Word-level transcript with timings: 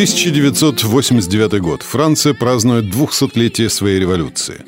1989 0.00 1.60
год. 1.60 1.82
Франция 1.82 2.32
празднует 2.32 2.86
200-летие 2.86 3.68
своей 3.68 4.00
революции. 4.00 4.64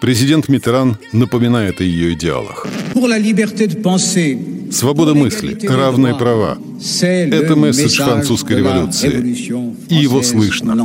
Президент 0.00 0.48
Митеран 0.48 0.96
напоминает 1.12 1.80
о 1.80 1.84
ее 1.84 2.12
идеалах. 2.12 2.68
Свобода 4.70 5.14
мысли, 5.14 5.58
равные 5.66 6.14
права– 6.14 6.58
это 7.00 7.56
месседж 7.56 8.00
французской 8.00 8.58
революции. 8.58 9.10
И 9.88 9.96
его 9.96 10.22
слышно. 10.22 10.76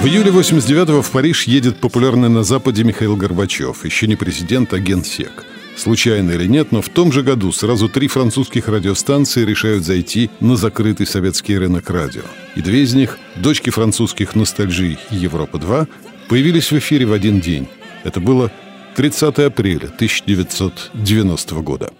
В 0.00 0.06
июле 0.06 0.30
89-го 0.30 1.02
в 1.02 1.10
Париж 1.10 1.42
едет 1.42 1.76
популярный 1.76 2.30
на 2.30 2.42
Западе 2.42 2.84
Михаил 2.84 3.16
Горбачев, 3.16 3.84
еще 3.84 4.06
не 4.06 4.16
президент, 4.16 4.72
а 4.72 4.78
генсек. 4.78 5.44
Случайно 5.76 6.30
или 6.30 6.46
нет, 6.46 6.72
но 6.72 6.80
в 6.80 6.88
том 6.88 7.12
же 7.12 7.22
году 7.22 7.52
сразу 7.52 7.86
три 7.86 8.08
французских 8.08 8.68
радиостанции 8.68 9.44
решают 9.44 9.84
зайти 9.84 10.30
на 10.40 10.56
закрытый 10.56 11.06
советский 11.06 11.58
рынок 11.58 11.90
радио. 11.90 12.22
И 12.56 12.62
две 12.62 12.80
из 12.80 12.94
них, 12.94 13.18
дочки 13.36 13.68
французских 13.68 14.34
«Ностальжи» 14.34 14.96
и 15.10 15.16
«Европа-2», 15.16 15.86
появились 16.30 16.72
в 16.72 16.78
эфире 16.78 17.04
в 17.04 17.12
один 17.12 17.38
день. 17.38 17.68
Это 18.02 18.20
было 18.20 18.50
30 18.96 19.38
апреля 19.40 19.88
1990 19.96 21.54
года. 21.56 21.90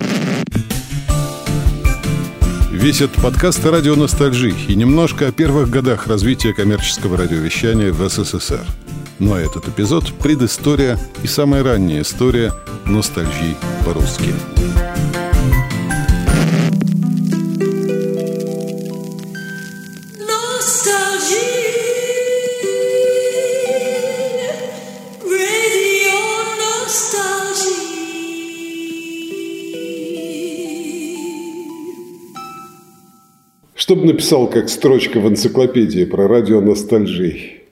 Весь 2.81 3.03
этот 3.03 3.21
подкаст 3.21 3.63
о 3.67 3.73
радио 3.73 3.95
«Ностальжи» 3.95 4.55
и 4.67 4.75
немножко 4.75 5.29
о 5.29 5.33
первых 5.33 5.69
годах 5.69 6.07
развития 6.07 6.55
коммерческого 6.55 7.19
радиовещания 7.19 7.93
в 7.93 8.09
СССР. 8.09 8.65
Ну 9.19 9.35
а 9.35 9.39
этот 9.39 9.69
эпизод– 9.69 10.11
предыстория 10.23 10.99
и 11.23 11.27
самая 11.27 11.63
ранняя 11.63 12.01
история 12.01 12.55
ностальжи 12.87 13.55
по-русски. 13.85 14.33
Что 33.91 33.97
бы 33.97 34.07
написал 34.07 34.47
как 34.49 34.69
строчка 34.69 35.19
в 35.19 35.29
энциклопедии 35.29 36.05
про 36.05 36.29
радио 36.29 36.61
ностальжи? 36.61 37.65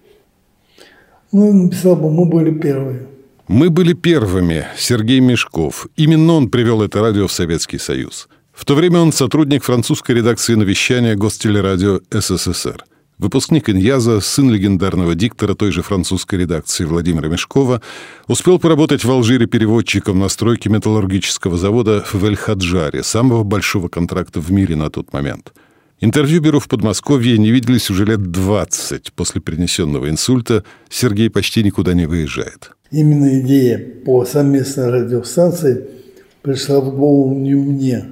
Ну, 1.30 1.52
написал 1.52 1.94
бы, 1.94 2.10
мы 2.10 2.24
были 2.24 2.50
первые. 2.50 3.06
Мы 3.46 3.70
были 3.70 3.92
первыми. 3.92 4.66
Сергей 4.76 5.20
Мешков. 5.20 5.86
Именно 5.94 6.32
он 6.32 6.48
привел 6.50 6.82
это 6.82 7.00
радио 7.02 7.28
в 7.28 7.32
Советский 7.32 7.78
Союз. 7.78 8.28
В 8.52 8.64
то 8.64 8.74
время 8.74 8.98
он 8.98 9.12
сотрудник 9.12 9.62
французской 9.62 10.16
редакции 10.16 10.56
навещания 10.56 11.14
Гостелерадио 11.14 12.00
СССР. 12.10 12.84
Выпускник 13.18 13.70
Иньяза, 13.70 14.20
сын 14.20 14.50
легендарного 14.50 15.14
диктора 15.14 15.54
той 15.54 15.70
же 15.70 15.82
французской 15.82 16.40
редакции 16.40 16.84
Владимира 16.84 17.28
Мешкова, 17.28 17.80
успел 18.26 18.58
поработать 18.58 19.04
в 19.04 19.10
Алжире 19.12 19.46
переводчиком 19.46 20.18
на 20.18 20.28
стройке 20.28 20.68
металлургического 20.68 21.56
завода 21.56 22.04
в 22.12 22.24
Эль-Хаджаре, 22.24 23.04
самого 23.04 23.44
большого 23.44 23.86
контракта 23.86 24.40
в 24.40 24.50
мире 24.50 24.74
на 24.74 24.90
тот 24.90 25.12
момент– 25.12 25.52
Интервью 26.00 26.40
беру 26.40 26.60
в 26.60 26.68
Подмосковье 26.68 27.38
не 27.38 27.50
виделись 27.50 27.90
уже 27.90 28.04
лет 28.04 28.22
20. 28.22 29.12
После 29.14 29.40
перенесенного 29.40 30.08
инсульта 30.08 30.62
Сергей 30.88 31.28
почти 31.28 31.64
никуда 31.64 31.92
не 31.92 32.06
выезжает. 32.06 32.70
Именно 32.92 33.40
идея 33.40 33.84
по 34.04 34.24
совместной 34.24 34.90
радиостанции 34.90 35.88
пришла 36.42 36.80
в 36.80 36.96
голову 36.96 37.34
не 37.34 37.54
мне. 37.54 38.04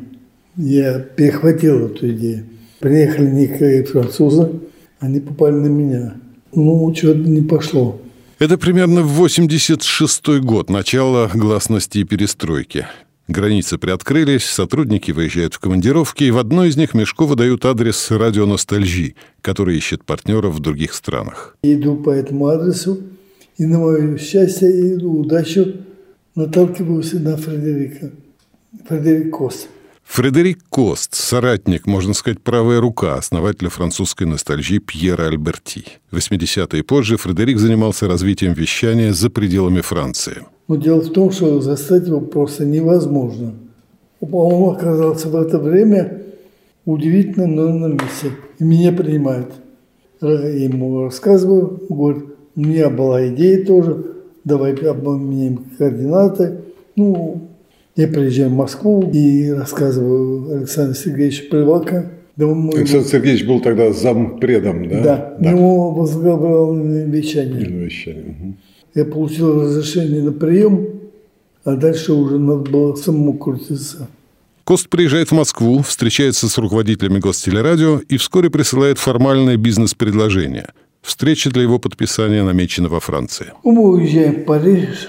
Я 0.56 0.98
перехватил 0.98 1.86
эту 1.86 2.10
идею. 2.10 2.46
Приехали 2.80 3.26
некоторые 3.30 3.84
французы, 3.84 4.50
они 4.98 5.20
попали 5.20 5.54
на 5.54 5.68
меня. 5.68 6.14
Ну, 6.52 6.92
что-то 6.94 7.20
не 7.20 7.42
пошло. 7.42 8.00
Это 8.38 8.58
примерно 8.58 9.02
в 9.02 9.12
86 9.12 10.40
год, 10.40 10.70
начало 10.70 11.30
гласности 11.32 11.98
и 11.98 12.04
перестройки. 12.04 12.86
Границы 13.28 13.76
приоткрылись, 13.76 14.44
сотрудники 14.44 15.10
выезжают 15.10 15.54
в 15.54 15.58
командировки, 15.58 16.24
и 16.24 16.30
в 16.30 16.38
одной 16.38 16.68
из 16.68 16.76
них 16.76 16.94
Мешкову 16.94 17.34
дают 17.34 17.64
адрес 17.64 18.10
радио 18.12 18.46
«Ностальжи», 18.46 19.14
который 19.40 19.76
ищет 19.76 20.04
партнеров 20.04 20.54
в 20.54 20.60
других 20.60 20.94
странах. 20.94 21.56
Иду 21.62 21.96
по 21.96 22.10
этому 22.10 22.46
адресу, 22.46 23.00
и 23.58 23.66
на 23.66 23.80
мое 23.80 24.16
счастье 24.18 24.70
и 24.70 24.94
удачу 25.02 25.74
наталкиваюсь 26.36 27.14
на 27.14 27.36
Фредерика. 27.36 28.12
Фредерик 28.88 29.30
Кост. 29.30 29.68
Фредерик 30.04 30.62
Кост, 30.68 31.16
соратник, 31.16 31.86
можно 31.86 32.14
сказать, 32.14 32.40
правая 32.40 32.80
рука 32.80 33.16
основателя 33.16 33.70
французской 33.70 34.24
ностальжи 34.24 34.78
Пьера 34.78 35.26
Альберти. 35.26 35.84
В 36.12 36.16
80-е 36.18 36.78
и 36.78 36.82
позже 36.82 37.16
Фредерик 37.16 37.58
занимался 37.58 38.06
развитием 38.06 38.52
вещания 38.52 39.12
за 39.12 39.30
пределами 39.30 39.80
Франции– 39.80 40.44
но 40.68 40.76
дело 40.76 41.00
в 41.00 41.12
том, 41.12 41.30
что 41.30 41.60
застать 41.60 42.06
его 42.06 42.20
просто 42.20 42.64
невозможно. 42.64 43.54
Он 44.20 44.74
оказался 44.74 45.28
в 45.28 45.36
это 45.36 45.58
время 45.58 46.22
удивительно, 46.84 47.46
но 47.46 47.72
на 47.72 47.92
месте. 47.92 48.30
И 48.58 48.64
меня 48.64 48.92
принимает. 48.92 49.48
Я 50.20 50.30
ему 50.30 51.04
рассказываю, 51.04 51.82
говорит, 51.88 52.24
у 52.56 52.60
меня 52.60 52.88
была 52.88 53.28
идея 53.28 53.64
тоже, 53.66 54.04
давай 54.44 54.72
обменяем 54.72 55.66
координаты. 55.76 56.60
Ну, 56.96 57.42
я 57.96 58.08
приезжаю 58.08 58.50
в 58.50 58.54
Москву 58.54 59.10
и 59.12 59.50
рассказываю 59.50 60.56
Александру 60.56 60.94
Сергеевичу 60.94 61.50
Привака. 61.50 62.12
Да 62.36 62.46
Александр 62.46 63.06
Сергеевич 63.06 63.46
был 63.46 63.60
тогда 63.60 63.92
зампредом, 63.92 64.88
да? 64.88 65.00
Да, 65.02 65.36
да. 65.40 65.50
ему 65.50 65.92
возглавлял 65.92 66.74
вещание. 66.74 67.64
вещание. 67.66 68.24
Угу. 68.24 68.54
Я 68.96 69.04
получил 69.04 69.60
разрешение 69.60 70.22
на 70.22 70.32
прием, 70.32 70.88
а 71.64 71.76
дальше 71.76 72.14
уже 72.14 72.38
надо 72.38 72.70
было 72.70 72.94
самому 72.94 73.34
крутиться. 73.34 74.08
Кост 74.64 74.88
приезжает 74.88 75.28
в 75.28 75.34
Москву, 75.34 75.82
встречается 75.82 76.48
с 76.48 76.56
руководителями 76.56 77.18
Гостелерадио 77.18 78.00
и 78.08 78.16
вскоре 78.16 78.48
присылает 78.48 78.98
формальное 78.98 79.58
бизнес-предложение. 79.58 80.70
Встреча 81.02 81.50
для 81.50 81.62
его 81.62 81.78
подписания 81.78 82.42
намечена 82.42 82.88
во 82.88 83.00
Франции. 83.00 83.48
Мы 83.64 83.86
уезжаем 83.86 84.42
в 84.42 84.44
Париж, 84.46 85.08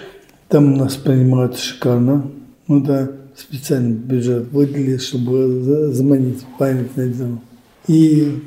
там 0.49 0.73
нас 0.73 0.97
принимают 0.97 1.57
шикарно. 1.57 2.29
Ну 2.67 2.81
да, 2.81 3.09
специальный 3.37 3.95
бюджет 3.95 4.51
выделили, 4.51 4.97
чтобы 4.97 5.93
заманить 5.93 6.43
памятный 6.59 7.07
дом. 7.13 7.41
И 7.87 8.43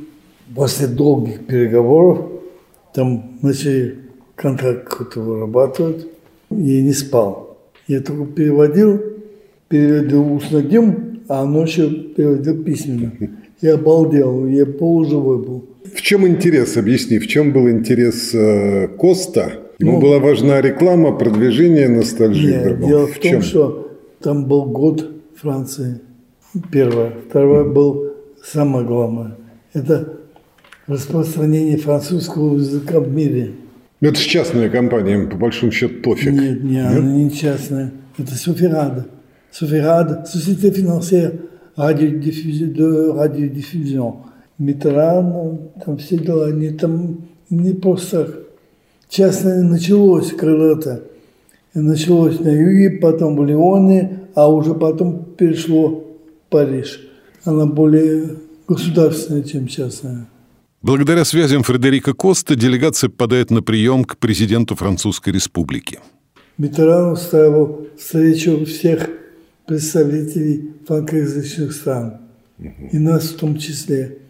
после 0.54 0.86
долгих 0.86 1.46
переговоров 1.46 2.26
там 2.92 3.38
начали 3.40 4.09
контракт 4.40 4.88
какой-то 4.88 5.20
вырабатывают. 5.20 6.08
Я 6.50 6.82
не 6.82 6.92
спал. 6.92 7.58
Я 7.86 8.00
только 8.00 8.24
переводил, 8.32 9.00
переводил 9.68 10.32
устно 10.32 10.62
днем, 10.62 11.20
а 11.28 11.44
ночью 11.44 12.14
переводил 12.16 12.62
письменно. 12.64 13.12
Я 13.60 13.74
обалдел, 13.74 14.46
я 14.46 14.64
полуживой 14.64 15.38
был. 15.38 15.64
В 15.94 16.00
чем 16.00 16.26
интерес, 16.26 16.76
объясни, 16.76 17.18
в 17.18 17.26
чем 17.26 17.52
был 17.52 17.68
интерес 17.68 18.34
э, 18.34 18.88
Коста? 18.98 19.52
Ему 19.78 19.92
ну, 19.92 20.00
была 20.00 20.18
важна 20.18 20.60
реклама, 20.60 21.12
продвижение 21.12 21.88
ностальжи. 21.88 22.46
Нет, 22.46 22.86
дело 22.86 23.06
в, 23.06 23.12
в 23.12 23.18
том, 23.18 23.30
чем? 23.30 23.42
что 23.42 23.92
там 24.20 24.46
был 24.46 24.64
год 24.64 25.10
Франции, 25.36 26.00
первое. 26.70 27.12
Второе 27.28 27.64
был 27.64 28.12
самое 28.42 28.86
главное. 28.86 29.36
Это 29.72 30.16
распространение 30.86 31.76
французского 31.76 32.56
языка 32.56 33.00
в 33.00 33.12
мире. 33.12 33.52
Ну, 34.00 34.08
это 34.08 34.18
частная 34.18 34.70
компания, 34.70 35.26
по 35.26 35.36
большому 35.36 35.72
счету 35.72 36.00
пофиг. 36.02 36.32
Нет, 36.32 36.62
нет, 36.62 36.62
нет? 36.62 36.86
она 36.86 37.12
не 37.12 37.30
частная. 37.30 37.92
Это 38.16 38.34
Софирад. 38.34 39.08
Софирад, 39.50 40.28
Société 40.28 40.70
financière 40.70 41.32
de 41.76 43.12
радиодиффузион. 43.12 44.16
Митран, 44.58 45.70
там 45.84 45.96
все 45.96 46.18
дела, 46.18 46.48
они 46.48 46.70
там 46.70 47.28
не 47.48 47.72
просто 47.72 48.40
частное 49.08 49.62
началось 49.62 50.32
крылато. 50.32 51.02
Началось 51.72 52.40
на 52.40 52.48
юге, 52.48 52.98
потом 53.00 53.36
в 53.36 53.44
Лионе, 53.44 54.20
а 54.34 54.52
уже 54.52 54.74
потом 54.74 55.24
перешло 55.36 55.88
в 55.88 56.50
Париж. 56.50 57.00
Она 57.44 57.66
более 57.66 58.36
государственная, 58.66 59.42
чем 59.42 59.66
частная. 59.66 60.26
Благодаря 60.82 61.26
связям 61.26 61.62
Фредерика 61.62 62.14
Коста 62.14 62.56
делегация 62.56 63.10
попадает 63.10 63.50
на 63.50 63.60
прием 63.62 64.02
к 64.02 64.16
президенту 64.16 64.74
Французской 64.76 65.28
Республики. 65.28 65.98
Митеран 66.56 67.12
устраивал 67.12 67.86
встречу 67.98 68.64
всех 68.64 69.10
представителей 69.66 70.72
франкоязычных 70.86 71.74
стран, 71.74 72.20
и 72.58 72.98
нас 72.98 73.28
в 73.28 73.36
том 73.36 73.58
числе. 73.58 74.20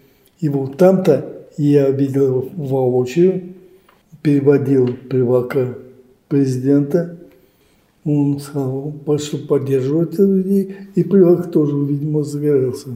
И 0.41 0.49
вот 0.49 0.77
там-то 0.77 1.47
я 1.57 1.89
видел 1.91 2.25
его 2.25 2.51
воочию, 2.57 3.55
переводил 4.21 4.89
привака 5.09 5.79
президента, 6.27 7.17
Он 8.03 8.41
сказал, 8.41 8.91
пошел 9.07 9.39
поддерживать 9.47 10.19
людей, 10.19 10.75
и 10.97 11.05
Плевак 11.05 11.53
тоже, 11.53 11.77
видимо, 11.87 12.25
загорелся. 12.25 12.89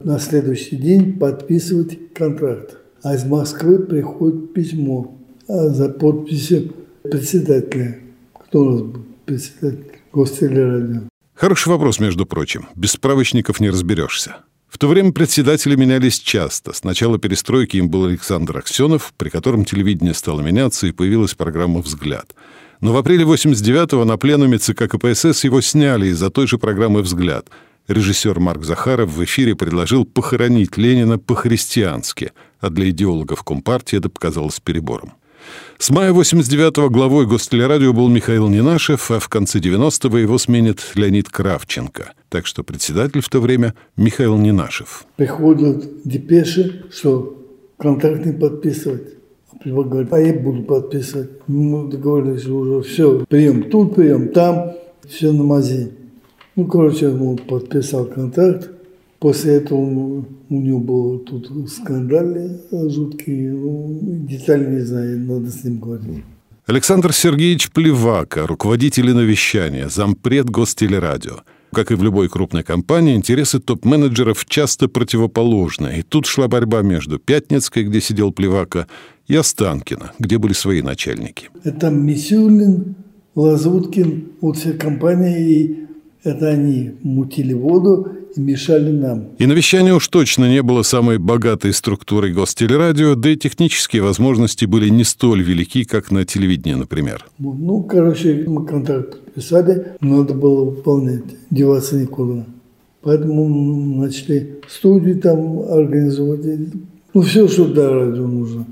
На 0.00 0.18
следующий 0.18 0.76
день 0.76 1.18
подписывать 1.18 2.14
контракт. 2.14 2.78
А 3.02 3.14
из 3.14 3.24
Москвы 3.24 3.80
приходит 3.80 4.54
письмо 4.54 5.18
а 5.48 5.68
за 5.68 5.88
подписью 5.88 6.72
председателя. 7.02 7.98
Кто 8.32 8.60
у 8.60 8.70
нас 8.70 8.80
был 8.82 9.04
председатель 9.24 10.00
гостелерадио? 10.12 11.02
Хороший 11.34 11.68
вопрос, 11.68 11.98
между 11.98 12.26
прочим. 12.26 12.68
Без 12.76 12.92
справочников 12.92 13.58
не 13.58 13.70
разберешься. 13.70 14.36
В 14.68 14.78
то 14.78 14.88
время 14.88 15.12
председатели 15.12 15.74
менялись 15.74 16.18
часто. 16.18 16.72
С 16.72 16.84
начала 16.84 17.18
перестройки 17.18 17.76
им 17.76 17.90
был 17.90 18.06
Александр 18.06 18.58
Аксенов, 18.58 19.12
при 19.16 19.28
котором 19.28 19.64
телевидение 19.64 20.14
стало 20.14 20.40
меняться 20.40 20.86
и 20.86 20.92
появилась 20.92 21.34
программа 21.34 21.80
«Взгляд». 21.80 22.34
Но 22.80 22.92
в 22.92 22.96
апреле 22.96 23.24
89-го 23.24 24.04
на 24.04 24.16
пленуме 24.16 24.58
ЦК 24.58 24.88
КПСС 24.88 25.44
его 25.44 25.60
сняли 25.60 26.06
из-за 26.06 26.30
той 26.30 26.46
же 26.46 26.58
программы 26.58 27.02
«Взгляд». 27.02 27.48
Режиссер 27.88 28.38
Марк 28.38 28.64
Захаров 28.64 29.10
в 29.10 29.24
эфире 29.24 29.56
предложил 29.56 30.04
похоронить 30.04 30.76
Ленина 30.76 31.18
по-христиански, 31.18 32.32
а 32.60 32.70
для 32.70 32.90
идеологов 32.90 33.42
Компартии 33.42 33.98
это 33.98 34.08
показалось 34.08 34.60
перебором. 34.60 35.14
С 35.78 35.90
мая 35.90 36.12
89-го 36.12 36.88
главой 36.90 37.26
Гостелерадио 37.26 37.92
был 37.92 38.08
Михаил 38.08 38.48
Нинашев, 38.48 39.10
а 39.10 39.18
в 39.18 39.28
конце 39.28 39.58
90-го 39.58 40.16
его 40.16 40.38
сменит 40.38 40.80
Леонид 40.94 41.28
Кравченко. 41.28 42.12
Так 42.28 42.46
что 42.46 42.62
председатель 42.62 43.20
в 43.20 43.28
то 43.28 43.40
время 43.40 43.74
Михаил 43.96 44.36
Нинашев. 44.36 45.04
Приходят 45.16 46.02
депеши, 46.04 46.86
что 46.92 47.36
контракт 47.78 48.24
не 48.24 48.32
подписывать. 48.32 49.14
А 49.64 49.68
говорит, 49.68 50.12
а 50.12 50.20
я 50.20 50.34
буду 50.34 50.62
подписывать. 50.62 51.30
Мы 51.48 51.90
договорились 51.90 52.46
уже, 52.46 52.88
все, 52.88 53.24
прием 53.28 53.70
тут, 53.70 53.96
прием 53.96 54.28
там, 54.28 54.72
все 55.08 55.32
на 55.32 55.42
мази. 55.42 55.92
Ну, 56.56 56.66
короче, 56.66 57.08
он 57.08 57.38
подписал 57.38 58.06
контракт. 58.06 58.70
После 59.18 59.54
этого 59.54 59.78
у 59.78 60.26
него 60.50 60.80
был 60.80 61.18
тут 61.20 61.70
скандалы 61.70 62.60
жуткие. 62.70 63.52
Ну, 63.52 64.00
детали 64.28 64.74
не 64.74 64.80
знаю, 64.80 65.20
надо 65.20 65.50
с 65.50 65.64
ним 65.64 65.78
говорить. 65.78 66.24
Александр 66.66 67.12
Сергеевич 67.12 67.70
Плевака, 67.70 68.46
руководитель 68.46 69.12
навещания, 69.12 69.88
зампред 69.88 70.50
Гостелерадио. 70.50 71.40
Как 71.72 71.90
и 71.90 71.94
в 71.94 72.02
любой 72.02 72.28
крупной 72.28 72.62
компании, 72.62 73.16
интересы 73.16 73.58
топ-менеджеров 73.58 74.44
часто 74.44 74.88
противоположны. 74.88 76.00
И 76.00 76.02
тут 76.02 76.26
шла 76.26 76.48
борьба 76.48 76.82
между 76.82 77.18
Пятницкой, 77.18 77.84
где 77.84 78.00
сидел 78.00 78.30
Плевака, 78.30 78.86
и 79.26 79.34
Останкино, 79.34 80.12
где 80.18 80.36
были 80.36 80.52
свои 80.52 80.82
начальники. 80.82 81.48
Это 81.64 81.90
Мисюлин, 81.90 82.94
Лазуткин, 83.34 84.32
вот 84.40 84.58
вся 84.58 84.72
компания, 84.72 85.40
и 85.40 85.82
это 86.24 86.48
они 86.48 86.92
мутили 87.02 87.52
воду, 87.52 88.08
и 88.36 88.40
мешали 88.40 88.90
нам. 88.90 89.28
И 89.38 89.46
навещание 89.46 89.94
уж 89.94 90.08
точно 90.08 90.48
не 90.48 90.62
было 90.62 90.82
самой 90.82 91.18
богатой 91.18 91.72
структурой 91.72 92.32
гостелерадио, 92.32 93.14
да 93.14 93.30
и 93.30 93.36
технические 93.36 94.02
возможности 94.02 94.64
были 94.64 94.88
не 94.88 95.04
столь 95.04 95.42
велики, 95.42 95.84
как 95.84 96.10
на 96.10 96.24
телевидении, 96.24 96.74
например. 96.74 97.26
Ну, 97.38 97.82
короче, 97.82 98.44
мы 98.46 98.64
контракт 98.64 99.20
подписали, 99.24 99.96
надо 100.00 100.34
было 100.34 100.64
выполнять, 100.64 101.24
деваться 101.50 101.96
никуда. 101.96 102.46
Поэтому 103.02 104.00
начали 104.00 104.60
студию 104.68 105.20
там 105.20 105.60
организовывать. 105.60 106.72
Ну, 107.12 107.22
все, 107.22 107.48
что 107.48 107.66
для 107.66 107.90
радио 107.90 108.26
нужно. 108.26 108.64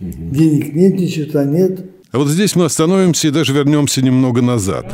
Угу. 0.00 0.30
Денег 0.30 0.74
нет, 0.74 0.94
ничего 0.94 1.42
нет. 1.42 1.80
А 2.12 2.18
вот 2.18 2.28
здесь 2.28 2.54
мы 2.54 2.66
остановимся 2.66 3.28
и 3.28 3.30
даже 3.30 3.52
вернемся 3.52 4.02
немного 4.02 4.42
назад. 4.42 4.86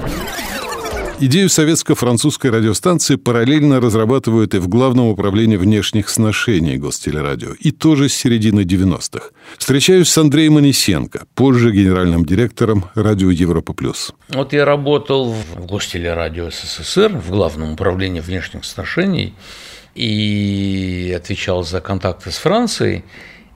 Идею 1.26 1.48
советско-французской 1.48 2.50
радиостанции 2.50 3.16
параллельно 3.16 3.80
разрабатывают 3.80 4.54
и 4.54 4.58
в 4.58 4.68
Главном 4.68 5.06
управлении 5.06 5.56
внешних 5.56 6.10
сношений 6.10 6.76
Гостелерадио, 6.76 7.54
и 7.58 7.70
тоже 7.70 8.10
с 8.10 8.14
середины 8.14 8.60
90-х. 8.60 9.30
Встречаюсь 9.56 10.10
с 10.10 10.18
Андреем 10.18 10.58
Анисенко, 10.58 11.24
позже 11.34 11.72
генеральным 11.72 12.26
директором 12.26 12.90
радио 12.94 13.30
Европа+. 13.30 13.72
плюс. 13.72 14.12
Вот 14.28 14.52
я 14.52 14.66
работал 14.66 15.32
в 15.32 15.64
Гостелерадио 15.64 16.50
СССР, 16.50 17.16
в 17.16 17.30
Главном 17.30 17.72
управлении 17.72 18.20
внешних 18.20 18.66
сношений, 18.66 19.32
и 19.94 21.10
отвечал 21.16 21.64
за 21.64 21.80
контакты 21.80 22.32
с 22.32 22.36
Францией, 22.36 23.02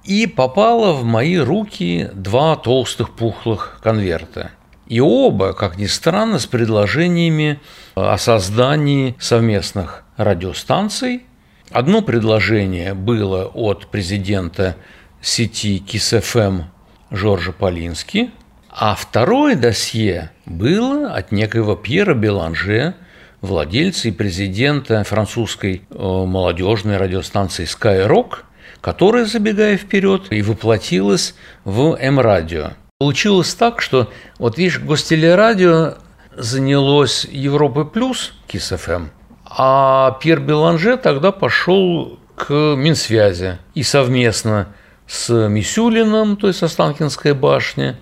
и 0.04 0.26
попало 0.26 0.94
в 0.94 1.04
мои 1.04 1.36
руки 1.36 2.08
два 2.14 2.56
толстых 2.56 3.10
пухлых 3.10 3.78
конверта– 3.82 4.52
и 4.88 5.00
оба, 5.00 5.52
как 5.52 5.76
ни 5.78 5.86
странно, 5.86 6.38
с 6.38 6.46
предложениями 6.46 7.60
о 7.94 8.16
создании 8.16 9.14
совместных 9.20 10.02
радиостанций. 10.16 11.24
Одно 11.70 12.00
предложение 12.00 12.94
было 12.94 13.44
от 13.44 13.88
президента 13.88 14.76
сети 15.20 15.82
KISS-FM 15.86 16.64
Жоржа 17.10 17.52
Полински, 17.52 18.30
а 18.70 18.94
второе 18.94 19.56
досье 19.56 20.30
было 20.46 21.12
от 21.12 21.32
некоего 21.32 21.76
Пьера 21.76 22.14
Беланже, 22.14 22.94
владельца 23.42 24.08
и 24.08 24.12
президента 24.12 25.04
французской 25.04 25.82
э, 25.90 25.94
молодежной 25.98 26.96
радиостанции 26.96 27.66
Skyrock, 27.66 28.38
которая, 28.80 29.26
забегая 29.26 29.76
вперед, 29.76 30.28
и 30.30 30.40
воплотилась 30.40 31.34
в 31.64 31.96
М-радио. 32.00 32.70
Получилось 33.00 33.54
так, 33.54 33.80
что 33.80 34.10
вот 34.40 34.58
видишь, 34.58 34.80
гостелерадио 34.80 35.98
занялось 36.36 37.24
Европой 37.30 37.86
плюс 37.86 38.32
Kiss 38.48 38.84
FM, 38.84 39.10
а 39.44 40.18
Пьер 40.20 40.40
Беланже 40.40 40.96
тогда 40.96 41.30
пошел 41.30 42.18
к 42.34 42.50
Минсвязи 42.50 43.58
и 43.74 43.84
совместно 43.84 44.74
с 45.06 45.32
Мисюлиным, 45.32 46.36
то 46.36 46.48
есть 46.48 46.64
Останкинской 46.64 47.34
башни, 47.34 47.94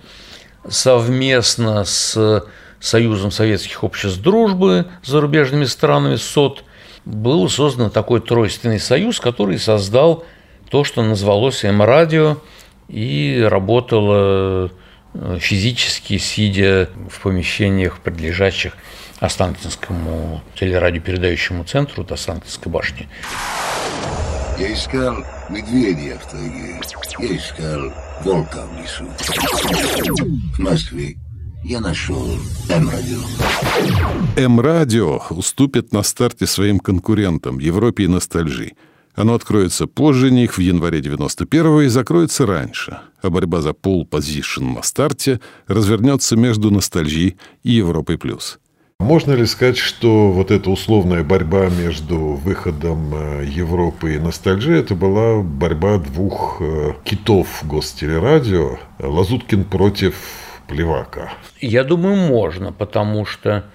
совместно 0.67 1.83
с 1.83 2.43
Союзом 2.79 3.29
Советских 3.29 3.83
Обществ 3.83 4.19
Дружбы 4.19 4.87
с 5.03 5.09
зарубежными 5.09 5.65
странами 5.65 6.15
СОТ 6.15 6.63
был 7.05 7.47
создан 7.49 7.91
такой 7.91 8.19
тройственный 8.19 8.79
союз, 8.79 9.19
который 9.19 9.59
создал 9.59 10.25
то, 10.71 10.83
что 10.83 11.03
назвалось 11.03 11.63
М-радио 11.65 12.37
и 12.87 13.45
работало 13.47 14.71
физически 15.39 16.17
сидя 16.17 16.89
в 17.09 17.21
помещениях, 17.21 17.99
принадлежащих 17.99 18.73
Останкинскому 19.19 20.41
телерадиопередающему 20.55 21.63
центру 21.63 22.03
от 22.03 22.11
Останкинской 22.11 22.71
башни. 22.71 23.09
Я 24.59 24.73
искал 24.73 25.23
медведя 25.49 26.19
в 26.19 26.31
тайге. 26.31 26.79
Я 27.19 27.35
искал 27.35 27.93
волка 28.23 28.65
в 28.65 28.81
лесу. 28.81 29.05
В 30.55 30.59
Москве 30.59 31.15
я 31.63 31.79
нашел 31.79 32.27
М-радио. 32.69 33.19
М-радио 34.35 35.21
уступит 35.29 35.91
на 35.93 36.03
старте 36.03 36.47
своим 36.47 36.79
конкурентам 36.79 37.59
Европе 37.59 38.03
и 38.03 38.07
ностальжи. 38.07 38.73
Оно 39.17 39.33
откроется 39.33 39.87
позже 39.87 40.29
них 40.29 40.57
в 40.57 40.61
январе 40.61 40.99
91-го 40.99 41.81
и 41.81 41.87
закроется 41.87 42.45
раньше, 42.45 42.99
а 43.23 43.31
борьба 43.31 43.61
за 43.61 43.73
пол 43.73 44.05
позишн 44.05 44.73
на 44.75 44.83
старте 44.83 45.41
развернется 45.65 46.35
между 46.35 46.69
ностальжи 46.69 47.35
и 47.63 47.71
Европой+. 47.71 48.19
плюс. 48.19 48.59
Можно 48.99 49.33
ли 49.33 49.47
сказать, 49.47 49.77
что 49.77 50.31
вот 50.31 50.51
эта 50.51 50.69
условная 50.69 51.23
борьба 51.23 51.69
между 51.69 52.17
выходом 52.17 53.11
э, 53.15 53.45
Европы 53.45 54.13
и 54.13 54.19
ностальжи 54.19 54.73
это 54.77 54.93
была 54.93 55.41
борьба 55.41 55.97
двух 55.97 56.57
э, 56.59 56.93
китов 57.03 57.63
гостелерадио, 57.63 58.77
Лазуткин 58.99 59.63
против 59.63 60.15
Плевака? 60.67 61.33
Я 61.59 61.83
думаю, 61.83 62.17
можно, 62.17 62.71
потому 62.71 63.25
что 63.25 63.65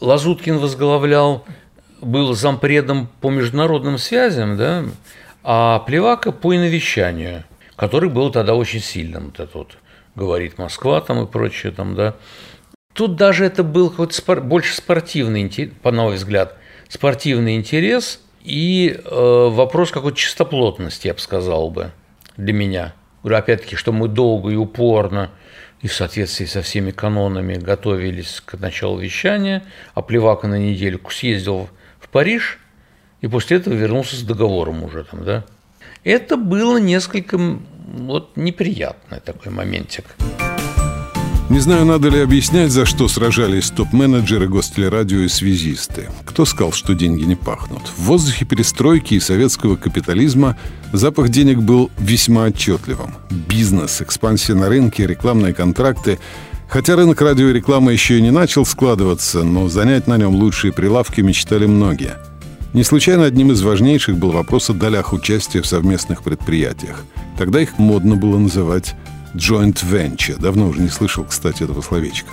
Лазуткин 0.00 0.58
возглавлял 0.58 1.44
был 2.06 2.32
зампредом 2.34 3.08
по 3.20 3.30
международным 3.30 3.98
связям, 3.98 4.56
да, 4.56 4.84
а 5.42 5.80
Плевака 5.80 6.32
по 6.32 6.54
иновещанию, 6.54 7.44
который 7.76 8.08
был 8.08 8.30
тогда 8.30 8.54
очень 8.54 8.80
сильным. 8.80 9.26
Вот 9.26 9.40
это 9.40 9.58
вот 9.58 9.78
говорит 10.14 10.58
Москва 10.58 11.00
там 11.00 11.22
и 11.22 11.26
прочее 11.26 11.72
там, 11.72 11.94
да. 11.94 12.14
Тут 12.92 13.16
даже 13.16 13.44
это 13.44 13.62
был 13.62 13.90
хоть 13.90 14.14
спор, 14.14 14.40
больше 14.40 14.74
спортивный, 14.74 15.72
по 15.82 15.92
мой 15.92 16.16
взгляд, 16.16 16.56
спортивный 16.88 17.56
интерес 17.56 18.20
и 18.42 18.98
э, 19.04 19.48
вопрос 19.50 19.90
какой-то 19.90 20.16
чистоплотности, 20.16 21.08
я 21.08 21.14
бы 21.14 21.20
сказал 21.20 21.70
бы, 21.70 21.92
для 22.36 22.54
меня. 22.54 22.94
Говорю, 23.22 23.38
опять-таки, 23.38 23.76
что 23.76 23.92
мы 23.92 24.08
долго 24.08 24.50
и 24.50 24.56
упорно 24.56 25.30
и 25.82 25.88
в 25.88 25.94
соответствии 25.94 26.46
со 26.46 26.62
всеми 26.62 26.90
канонами 26.90 27.56
готовились 27.56 28.40
к 28.44 28.58
началу 28.58 28.98
вещания, 28.98 29.62
а 29.94 30.00
Плевака 30.00 30.48
на 30.48 30.58
недельку 30.58 31.12
съездил 31.12 31.68
Париж 32.16 32.58
и 33.20 33.28
после 33.28 33.58
этого 33.58 33.74
вернулся 33.74 34.16
с 34.16 34.22
договором 34.22 34.82
уже 34.82 35.04
там, 35.04 35.22
да. 35.22 35.44
Это 36.02 36.38
было 36.38 36.78
несколько 36.78 37.38
вот 37.38 38.38
неприятный 38.38 39.20
такой 39.20 39.52
моментик. 39.52 40.04
Не 41.50 41.60
знаю, 41.60 41.84
надо 41.84 42.08
ли 42.08 42.20
объяснять, 42.20 42.70
за 42.70 42.86
что 42.86 43.06
сражались 43.08 43.68
топ-менеджеры 43.68 44.48
гостелерадио 44.48 45.18
и 45.18 45.28
связисты. 45.28 46.08
Кто 46.24 46.46
сказал, 46.46 46.72
что 46.72 46.94
деньги 46.94 47.24
не 47.24 47.36
пахнут? 47.36 47.82
В 47.82 48.04
воздухе 48.04 48.46
перестройки 48.46 49.12
и 49.12 49.20
советского 49.20 49.76
капитализма 49.76 50.56
запах 50.94 51.28
денег 51.28 51.58
был 51.58 51.90
весьма 51.98 52.44
отчетливым. 52.44 53.12
Бизнес, 53.28 54.00
экспансия 54.00 54.54
на 54.54 54.70
рынке, 54.70 55.06
рекламные 55.06 55.52
контракты. 55.52 56.18
Хотя 56.68 56.96
рынок 56.96 57.20
радиорекламы 57.20 57.92
еще 57.92 58.18
и 58.18 58.22
не 58.22 58.30
начал 58.30 58.66
складываться, 58.66 59.44
но 59.44 59.68
занять 59.68 60.06
на 60.06 60.16
нем 60.16 60.34
лучшие 60.34 60.72
прилавки 60.72 61.20
мечтали 61.20 61.66
многие. 61.66 62.16
Не 62.72 62.84
случайно 62.84 63.24
одним 63.24 63.52
из 63.52 63.62
важнейших 63.62 64.18
был 64.18 64.32
вопрос 64.32 64.68
о 64.68 64.74
долях 64.74 65.12
участия 65.12 65.62
в 65.62 65.66
совместных 65.66 66.22
предприятиях. 66.22 67.04
Тогда 67.38 67.60
их 67.60 67.78
модно 67.78 68.16
было 68.16 68.38
называть 68.38 68.94
joint 69.34 69.78
venture. 69.88 70.38
Давно 70.38 70.68
уже 70.68 70.80
не 70.80 70.88
слышал, 70.88 71.24
кстати, 71.24 71.62
этого 71.62 71.80
словечка. 71.80 72.32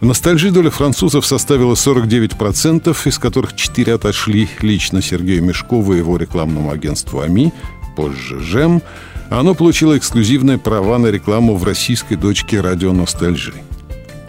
В 0.00 0.04
ностальжи 0.04 0.50
доля 0.50 0.70
французов 0.70 1.24
составила 1.24 1.74
49%, 1.74 3.08
из 3.08 3.18
которых 3.18 3.56
4 3.56 3.94
отошли 3.94 4.48
лично 4.60 5.00
Сергею 5.00 5.42
Мешкову 5.42 5.94
и 5.94 5.98
его 5.98 6.18
рекламному 6.18 6.70
агентству 6.70 7.20
«АМИ», 7.20 7.52
позже 7.96 8.40
«ЖЕМ», 8.40 8.82
а 9.14 9.15
оно 9.30 9.54
получило 9.54 9.96
эксклюзивные 9.96 10.58
права 10.58 10.98
на 10.98 11.08
рекламу 11.08 11.56
в 11.56 11.64
российской 11.64 12.16
дочке 12.16 12.60
радио 12.60 12.92
«Ностальжи». 12.92 13.54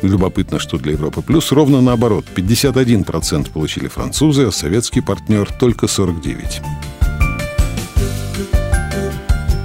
Любопытно, 0.01 0.59
что 0.59 0.77
для 0.77 0.93
Европы 0.93 1.21
Плюс 1.21 1.51
ровно 1.51 1.81
наоборот. 1.81 2.25
51% 2.35 3.51
получили 3.51 3.87
французы, 3.87 4.47
а 4.47 4.51
советский 4.51 5.01
партнер 5.01 5.51
только 5.59 5.87
49%. 5.87 6.63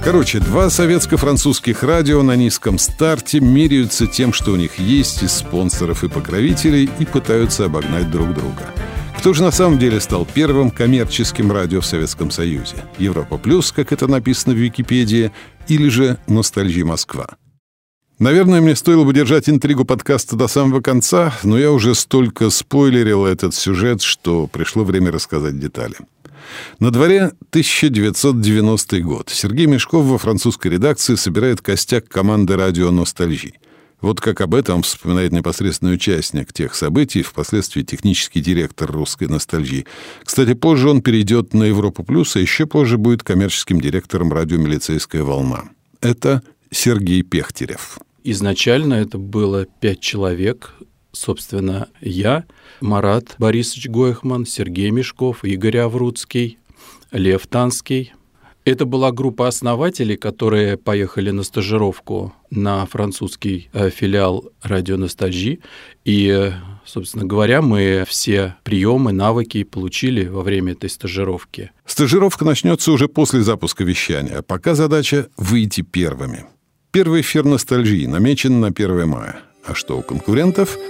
Короче, 0.03 0.39
два 0.39 0.69
советско-французских 0.69 1.81
радио 1.81 2.23
на 2.23 2.35
низком 2.35 2.77
старте 2.77 3.39
меряются 3.39 4.05
тем, 4.05 4.33
что 4.33 4.51
у 4.51 4.57
них 4.57 4.77
есть 4.77 5.23
из 5.23 5.31
спонсоров 5.31 6.03
и 6.03 6.09
покровителей, 6.09 6.89
и 6.99 7.05
пытаются 7.05 7.65
обогнать 7.65 8.11
друг 8.11 8.33
друга. 8.33 8.63
Кто 9.23 9.31
же 9.31 9.41
на 9.41 9.51
самом 9.51 9.79
деле 9.79 10.01
стал 10.01 10.25
первым 10.25 10.69
коммерческим 10.69 11.49
радио 11.49 11.79
в 11.79 11.85
Советском 11.85 12.29
Союзе? 12.29 12.75
Европа 12.97 13.37
Плюс, 13.37 13.71
как 13.71 13.93
это 13.93 14.05
написано 14.05 14.53
в 14.53 14.57
Википедии, 14.57 15.31
или 15.69 15.87
же 15.87 16.17
Ностальжи 16.27 16.83
Москва? 16.83 17.29
Наверное, 18.19 18.59
мне 18.59 18.75
стоило 18.75 19.05
бы 19.05 19.13
держать 19.13 19.47
интригу 19.47 19.85
подкаста 19.85 20.35
до 20.35 20.49
самого 20.49 20.81
конца, 20.81 21.33
но 21.43 21.57
я 21.57 21.71
уже 21.71 21.95
столько 21.95 22.49
спойлерил 22.49 23.25
этот 23.25 23.55
сюжет, 23.55 24.01
что 24.01 24.47
пришло 24.47 24.83
время 24.83 25.09
рассказать 25.09 25.57
детали. 25.57 25.95
На 26.79 26.91
дворе 26.91 27.31
1990 27.51 28.99
год. 28.99 29.29
Сергей 29.29 29.67
Мешков 29.67 30.03
во 30.03 30.17
французской 30.17 30.67
редакции 30.67 31.15
собирает 31.15 31.61
костяк 31.61 32.09
команды 32.09 32.57
радио 32.57 32.91
«Ностальжи». 32.91 33.53
Вот 34.03 34.19
как 34.19 34.41
об 34.41 34.53
этом 34.53 34.83
вспоминает 34.83 35.31
непосредственный 35.31 35.93
участник 35.93 36.51
тех 36.51 36.75
событий, 36.75 37.21
впоследствии 37.21 37.83
технический 37.83 38.41
директор 38.41 38.91
русской 38.91 39.29
ностальгии. 39.29 39.85
Кстати, 40.25 40.55
позже 40.55 40.89
он 40.89 41.01
перейдет 41.01 41.53
на 41.53 41.63
Европу 41.63 42.03
Плюс, 42.03 42.35
а 42.35 42.41
еще 42.41 42.65
позже 42.65 42.97
будет 42.97 43.23
коммерческим 43.23 43.79
директором 43.79 44.33
радио 44.33 44.57
«Милицейская 44.57 45.23
волна». 45.23 45.69
Это 46.01 46.43
Сергей 46.69 47.21
Пехтерев. 47.21 47.97
Изначально 48.25 48.95
это 48.95 49.17
было 49.17 49.67
пять 49.79 50.01
человек, 50.01 50.73
собственно, 51.13 51.87
я, 52.01 52.43
Марат 52.81 53.35
Борисович 53.37 53.87
Гойхман, 53.87 54.45
Сергей 54.45 54.91
Мешков, 54.91 55.45
Игорь 55.45 55.77
Авруцкий, 55.77 56.57
Лев 57.11 57.47
Танский. 57.47 58.11
Это 58.65 58.85
была 58.85 59.11
группа 59.11 59.47
основателей, 59.47 60.15
которые 60.15 60.77
поехали 60.77 61.31
на 61.31 61.43
стажировку 61.43 62.33
на 62.49 62.85
французский 62.85 63.69
э, 63.73 63.89
филиал 63.89 64.45
радио 64.61 64.95
Ностальжи. 64.95 65.59
И, 66.05 66.51
собственно 66.85 67.25
говоря, 67.25 67.61
мы 67.61 68.05
все 68.07 68.55
приемы, 68.63 69.11
навыки 69.11 69.63
получили 69.63 70.25
во 70.25 70.43
время 70.43 70.71
этой 70.71 70.89
стажировки. 70.89 71.71
Стажировка 71.85 72.45
начнется 72.45 72.93
уже 72.93 73.09
после 73.09 73.41
запуска 73.41 73.83
вещания, 73.83 74.41
пока 74.41 74.75
задача— 74.75 75.27
выйти 75.37 75.81
первыми. 75.81 76.45
Первый 76.91 77.21
эфир 77.21 77.43
ностальгии 77.43 78.05
намечен 78.05 78.61
на 78.61 78.67
1 78.67 79.07
мая. 79.07 79.41
А 79.65 79.73
что 79.75 79.97
у 79.97 80.01
конкурентов— 80.01 80.77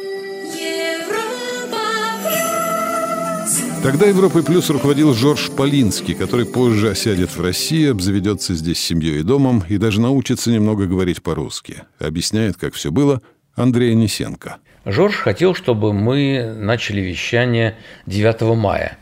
Тогда 3.83 4.05
Европой 4.05 4.43
Плюс 4.43 4.69
руководил 4.69 5.13
Жорж 5.13 5.51
Полинский, 5.51 6.13
который 6.13 6.45
позже 6.45 6.91
осядет 6.91 7.35
в 7.35 7.41
России, 7.41 7.89
обзаведется 7.89 8.53
здесь 8.53 8.79
семьей 8.79 9.19
и 9.19 9.23
домом 9.23 9.61
и 9.67 9.77
даже 9.77 9.99
научится 9.99 10.51
немного 10.51 10.85
говорить 10.85 11.21
по-русски. 11.21 11.83
Объясняет, 11.99 12.55
как 12.55 12.75
все 12.75 12.91
было, 12.91 13.21
Андрей 13.55 13.93
Несенко. 13.93 14.55
Жорж 14.85 15.15
хотел, 15.15 15.53
чтобы 15.53 15.91
мы 15.91 16.55
начали 16.57 17.01
вещание 17.01 17.75
9 18.05 18.55
мая. 18.55 18.97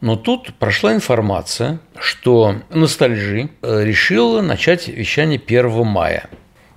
Но 0.00 0.16
тут 0.16 0.54
прошла 0.54 0.92
информация, 0.92 1.78
что 1.96 2.56
ностальжи 2.70 3.50
э, 3.62 3.84
решила 3.84 4.40
начать 4.40 4.88
вещание 4.88 5.40
1 5.40 5.86
мая. 5.86 6.28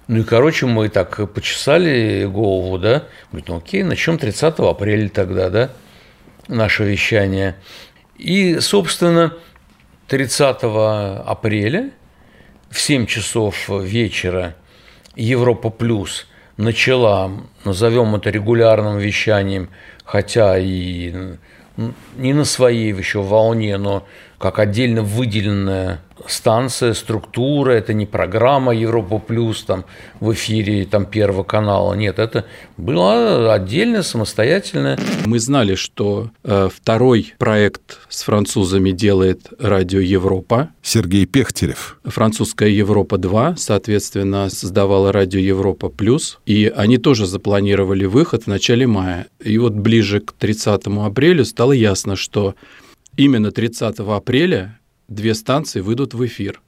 Ну 0.07 0.19
и, 0.19 0.23
короче, 0.23 0.67
мы 0.67 0.87
так 0.89 1.33
почесали 1.33 2.25
голову, 2.25 2.77
да? 2.77 3.05
Говорит, 3.31 3.49
ну 3.49 3.57
окей, 3.57 3.81
начнем 3.81 4.19
30 4.19 4.59
апреля 4.59 5.09
тогда, 5.09 5.49
да? 5.49 5.71
Наше 6.49 6.83
вещание. 6.83 7.55
И, 8.17 8.59
собственно, 8.59 9.33
30 10.07 10.57
апреля 11.25 11.91
в 12.69 12.79
7 12.79 13.05
часов 13.05 13.69
вечера 13.69 14.55
Европа 15.15 15.69
Плюс 15.69 16.27
начала, 16.57 17.31
назовем 17.63 18.15
это 18.15 18.29
регулярным 18.29 18.97
вещанием, 18.97 19.69
хотя 20.03 20.57
и 20.57 21.37
не 22.17 22.33
на 22.33 22.43
своей 22.43 22.93
еще 22.93 23.21
волне, 23.21 23.77
но 23.77 24.05
как 24.39 24.57
отдельно 24.57 25.03
выделенная 25.03 25.99
станция, 26.27 26.93
структура, 26.93 27.71
это 27.71 27.93
не 27.93 28.05
программа 28.05 28.73
Европа 28.73 29.19
Плюс 29.19 29.63
там 29.63 29.85
в 30.19 30.33
эфире 30.33 30.85
там 30.85 31.05
Первого 31.05 31.43
канала. 31.43 31.93
Нет, 31.93 32.19
это 32.19 32.45
была 32.77 33.53
отдельная, 33.53 34.01
самостоятельная. 34.01 34.97
Мы 35.25 35.39
знали, 35.39 35.75
что 35.75 36.31
э, 36.43 36.69
второй 36.73 37.33
проект 37.37 37.99
с 38.09 38.23
французами 38.23 38.91
делает 38.91 39.47
радио 39.59 39.99
Европа. 39.99 40.69
Сергей 40.81 41.25
Пехтерев. 41.25 41.99
Французская 42.03 42.69
Европа 42.69 43.17
2, 43.17 43.55
соответственно, 43.57 44.49
создавала 44.49 45.11
радио 45.11 45.39
Европа 45.39 45.89
Плюс. 45.89 46.39
И 46.45 46.71
они 46.73 46.97
тоже 46.97 47.25
запланировали 47.25 48.05
выход 48.05 48.43
в 48.43 48.47
начале 48.47 48.87
мая. 48.87 49.27
И 49.43 49.57
вот 49.57 49.73
ближе 49.73 50.21
к 50.21 50.31
30 50.33 50.87
апреля 50.87 51.43
стало 51.43 51.73
ясно, 51.73 52.15
что 52.15 52.55
именно 53.19 53.51
30 53.51 53.99
апреля 53.99 54.79
две 55.09 55.35
станции 55.35 55.81
выйдут 55.81 56.13
в 56.13 56.25
эфир. 56.25 56.61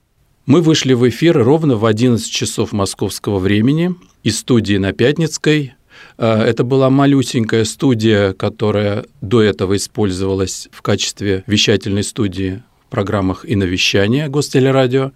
Мы 0.45 0.61
вышли 0.61 0.93
в 0.93 1.07
эфир 1.07 1.37
ровно 1.37 1.77
в 1.77 1.85
11 1.85 2.29
часов 2.29 2.73
московского 2.73 3.39
времени 3.39 3.95
из 4.23 4.39
студии 4.39 4.75
на 4.75 4.91
Пятницкой. 4.91 5.75
А, 6.17 6.43
это 6.43 6.65
была 6.65 6.89
малюсенькая 6.89 7.63
студия, 7.63 8.33
которая 8.33 9.05
до 9.21 9.41
этого 9.41 9.77
использовалась 9.77 10.67
в 10.73 10.81
качестве 10.81 11.45
вещательной 11.47 12.03
студии 12.03 12.61
в 12.85 12.91
программах 12.91 13.45
и 13.45 13.55
навещания 13.55 14.27
Гостелерадио. 14.27 15.13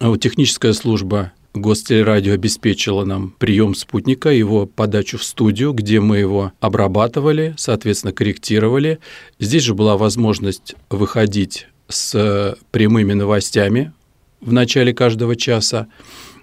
А 0.00 0.16
техническая 0.16 0.72
служба 0.72 1.32
Гостелерадио 1.54 2.34
обеспечила 2.34 3.04
нам 3.04 3.30
прием 3.38 3.76
спутника, 3.76 4.30
его 4.30 4.66
подачу 4.66 5.18
в 5.18 5.24
студию, 5.24 5.72
где 5.72 6.00
мы 6.00 6.18
его 6.18 6.52
обрабатывали, 6.58 7.54
соответственно, 7.56 8.12
корректировали. 8.12 8.98
Здесь 9.38 9.62
же 9.62 9.74
была 9.74 9.96
возможность 9.96 10.74
выходить 10.90 11.68
с 11.88 12.58
прямыми 12.72 13.12
новостями 13.12 13.92
в 14.40 14.52
начале 14.52 14.92
каждого 14.92 15.36
часа. 15.36 15.86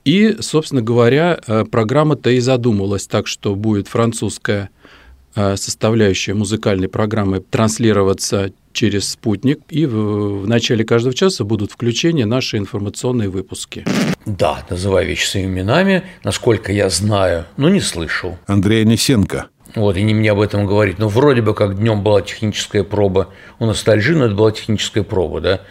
И, 0.06 0.38
собственно 0.40 0.82
говоря, 0.82 1.40
э, 1.46 1.66
программа-то 1.66 2.30
и 2.32 2.40
задумалась 2.40 3.06
так, 3.06 3.28
что 3.28 3.56
будет 3.56 3.88
французская 3.88 4.64
э, 4.64 5.01
составляющая 5.34 6.34
музыкальной 6.34 6.90
программы 6.90 7.40
транслироваться 7.40 8.52
через 8.74 9.10
спутник, 9.10 9.60
и 9.70 9.86
в, 9.86 10.44
в 10.44 10.48
начале 10.48 10.84
каждого 10.86 11.14
часа 11.14 11.44
будут 11.44 11.72
включения 11.72 12.26
наши 12.26 12.58
информационные 12.58 13.30
выпуски. 13.30 13.86
Да, 14.26 14.66
называю 14.70 15.08
вещи 15.08 15.26
своими 15.26 15.60
именами, 15.60 16.04
насколько 16.24 16.72
я 16.72 16.90
знаю, 16.90 17.46
но 17.58 17.70
не 17.70 17.82
слышал. 17.82 18.38
Андрей 18.48 18.86
Несенко. 18.86 19.48
Вот, 19.76 19.96
и 19.96 20.04
не 20.04 20.14
мне 20.14 20.32
об 20.32 20.42
этом 20.42 20.66
говорить. 20.66 21.00
Но 21.00 21.08
вроде 21.08 21.42
бы 21.42 21.54
как 21.54 21.78
днем 21.78 22.04
была 22.04 22.22
техническая 22.22 22.84
проба. 22.84 23.30
У 23.60 23.66
ностальжи, 23.66 24.16
но 24.16 24.26
это 24.26 24.36
была 24.36 24.52
техническая 24.52 25.04
проба, 25.04 25.40
да. 25.40 25.62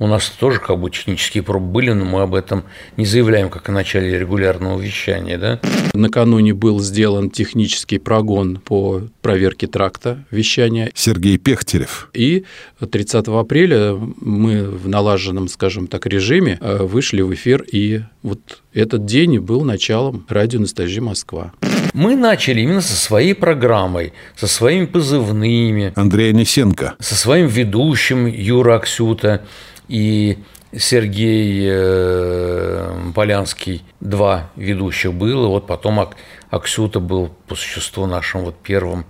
У 0.00 0.06
нас 0.06 0.30
тоже 0.30 0.60
как 0.60 0.78
бы 0.78 0.90
технические 0.90 1.42
пробы 1.42 1.66
были, 1.66 1.90
но 1.92 2.06
мы 2.06 2.22
об 2.22 2.34
этом 2.34 2.64
не 2.96 3.04
заявляем, 3.04 3.50
как 3.50 3.68
о 3.68 3.72
начале 3.72 4.18
регулярного 4.18 4.80
вещания. 4.80 5.36
Да? 5.36 5.60
Накануне 5.92 6.54
был 6.54 6.80
сделан 6.80 7.28
технический 7.28 7.98
прогон 7.98 8.56
по 8.56 9.02
проверке 9.20 9.66
тракта 9.66 10.24
вещания. 10.30 10.90
Сергей 10.94 11.36
Пехтерев. 11.36 12.08
И 12.14 12.46
30 12.78 13.28
апреля 13.28 13.92
мы 13.92 14.62
в 14.64 14.88
налаженном, 14.88 15.48
скажем 15.48 15.86
так, 15.86 16.06
режиме 16.06 16.56
э, 16.62 16.78
вышли 16.78 17.20
в 17.20 17.34
эфир, 17.34 17.62
и 17.70 18.00
вот 18.22 18.62
этот 18.72 19.04
день 19.04 19.38
был 19.38 19.64
началом 19.64 20.24
радио 20.30 20.60
«Ностальжи 20.60 21.02
Москва». 21.02 21.52
Мы 21.92 22.16
начали 22.16 22.60
именно 22.60 22.80
со 22.80 22.94
своей 22.94 23.34
программой, 23.34 24.12
со 24.36 24.46
своими 24.46 24.86
позывными. 24.86 25.92
Андрей 25.96 26.32
Несенко. 26.32 26.94
Со 27.00 27.14
своим 27.16 27.48
ведущим 27.48 28.26
Юра 28.26 28.76
Аксюта 28.76 29.44
и 29.90 30.38
Сергей 30.72 31.66
э, 31.68 33.10
Полянский, 33.12 33.82
два 33.98 34.50
ведущих 34.54 35.12
было, 35.12 35.48
вот 35.48 35.66
потом 35.66 36.08
Аксюта 36.48 37.00
был 37.00 37.30
по 37.48 37.56
существу 37.56 38.06
нашим 38.06 38.42
вот 38.42 38.54
первым 38.62 39.04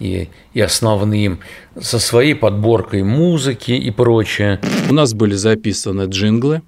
и, 0.00 0.30
и 0.54 0.60
основным, 0.60 1.40
со 1.78 1.98
своей 1.98 2.34
подборкой 2.34 3.02
музыки 3.02 3.72
и 3.72 3.90
прочее. 3.90 4.58
У 4.88 4.94
нас 4.94 5.12
были 5.12 5.34
записаны 5.34 6.06
джинглы, 6.06 6.62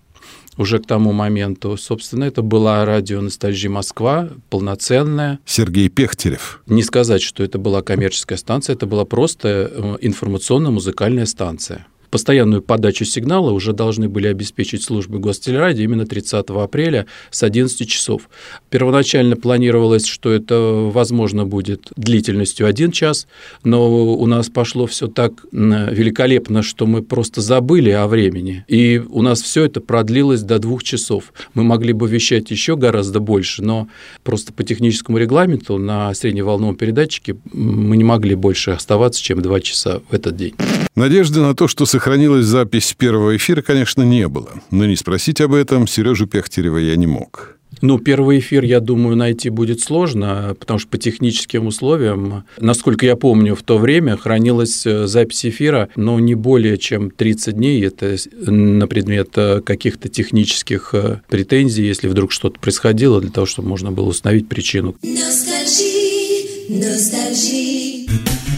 уже 0.58 0.78
к 0.78 0.86
тому 0.86 1.12
моменту. 1.12 1.78
Собственно, 1.78 2.24
это 2.24 2.42
была 2.42 2.84
радио 2.84 3.22
«Ностальжи 3.22 3.70
Москва», 3.70 4.28
полноценная. 4.50 5.38
Сергей 5.46 5.88
Пехтерев. 5.88 6.62
Не 6.66 6.82
сказать, 6.82 7.22
что 7.22 7.42
это 7.42 7.58
была 7.58 7.80
коммерческая 7.80 8.36
станция, 8.36 8.74
это 8.74 8.86
была 8.86 9.06
просто 9.06 9.70
э, 9.72 9.96
информационно-музыкальная 10.02 11.26
станция. 11.26 11.86
Постоянную 12.14 12.62
подачу 12.62 13.04
сигнала 13.04 13.50
уже 13.50 13.72
должны 13.72 14.08
были 14.08 14.28
обеспечить 14.28 14.84
службы 14.84 15.18
гостелерадио 15.18 15.82
именно 15.82 16.06
30 16.06 16.46
апреля 16.50 17.06
с 17.32 17.42
11 17.42 17.88
часов. 17.88 18.30
Первоначально 18.70 19.34
планировалось, 19.34 20.06
что 20.06 20.30
это, 20.30 20.90
возможно, 20.94 21.44
будет 21.44 21.88
длительностью 21.96 22.68
один 22.68 22.92
час, 22.92 23.26
но 23.64 24.14
у 24.14 24.26
нас 24.26 24.48
пошло 24.48 24.86
все 24.86 25.08
так 25.08 25.32
великолепно, 25.50 26.62
что 26.62 26.86
мы 26.86 27.02
просто 27.02 27.40
забыли 27.40 27.90
о 27.90 28.06
времени. 28.06 28.64
И 28.68 29.02
у 29.10 29.20
нас 29.20 29.42
все 29.42 29.64
это 29.64 29.80
продлилось 29.80 30.42
до 30.42 30.60
двух 30.60 30.84
часов. 30.84 31.32
Мы 31.54 31.64
могли 31.64 31.92
бы 31.92 32.08
вещать 32.08 32.48
еще 32.52 32.76
гораздо 32.76 33.18
больше, 33.18 33.60
но 33.64 33.88
просто 34.22 34.52
по 34.52 34.62
техническому 34.62 35.18
регламенту 35.18 35.78
на 35.78 36.14
средневолновом 36.14 36.76
передатчике 36.76 37.34
мы 37.52 37.96
не 37.96 38.04
могли 38.04 38.36
больше 38.36 38.70
оставаться, 38.70 39.20
чем 39.20 39.42
два 39.42 39.58
часа 39.58 40.00
в 40.08 40.14
этот 40.14 40.36
день. 40.36 40.54
Надежды 40.94 41.40
на 41.40 41.56
то, 41.56 41.66
что 41.66 41.86
сохранилась 42.04 42.44
запись 42.44 42.94
первого 42.98 43.34
эфира, 43.34 43.62
конечно, 43.62 44.02
не 44.02 44.28
было. 44.28 44.50
Но 44.70 44.84
не 44.84 44.94
спросить 44.94 45.40
об 45.40 45.54
этом 45.54 45.86
Сережу 45.86 46.26
Пехтерева 46.26 46.76
я 46.76 46.96
не 46.96 47.06
мог. 47.06 47.56
Ну, 47.80 47.98
первый 47.98 48.40
эфир, 48.40 48.62
я 48.62 48.80
думаю, 48.80 49.16
найти 49.16 49.48
будет 49.48 49.80
сложно, 49.80 50.54
потому 50.60 50.78
что 50.78 50.88
по 50.90 50.98
техническим 50.98 51.66
условиям, 51.66 52.44
насколько 52.58 53.06
я 53.06 53.16
помню, 53.16 53.54
в 53.56 53.62
то 53.62 53.78
время 53.78 54.18
хранилась 54.18 54.84
э, 54.86 55.06
запись 55.06 55.46
эфира, 55.46 55.88
но 55.96 56.20
не 56.20 56.34
более 56.34 56.76
чем 56.76 57.10
30 57.10 57.56
дней. 57.56 57.82
Это 57.86 58.16
на 58.36 58.86
предмет 58.86 59.30
э, 59.36 59.62
каких-то 59.62 60.10
технических 60.10 60.90
э, 60.92 61.20
претензий, 61.30 61.86
если 61.86 62.08
вдруг 62.08 62.32
что-то 62.32 62.60
происходило, 62.60 63.18
для 63.18 63.30
того, 63.30 63.46
чтобы 63.46 63.68
можно 63.68 63.92
было 63.92 64.08
установить 64.08 64.46
причину. 64.46 64.94
Ностальжи, 65.02 66.68
ностальжи. 66.68 68.53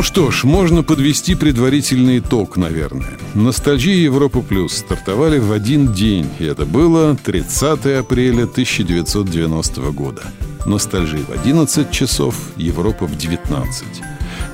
Ну 0.00 0.04
что 0.04 0.30
ж, 0.30 0.44
можно 0.44 0.82
подвести 0.82 1.34
предварительный 1.34 2.20
итог, 2.20 2.56
наверное. 2.56 3.18
Ностальжия 3.34 3.96
Европа 3.96 4.40
Плюс 4.40 4.78
стартовали 4.78 5.38
в 5.38 5.52
один 5.52 5.92
день, 5.92 6.26
и 6.38 6.44
это 6.46 6.64
было 6.64 7.18
30 7.22 7.84
апреля 7.98 8.44
1990 8.44 9.82
года. 9.90 10.22
Ностальжи 10.64 11.18
в 11.18 11.30
11 11.30 11.90
часов, 11.90 12.34
Европа 12.56 13.04
в 13.04 13.14
19. 13.14 13.84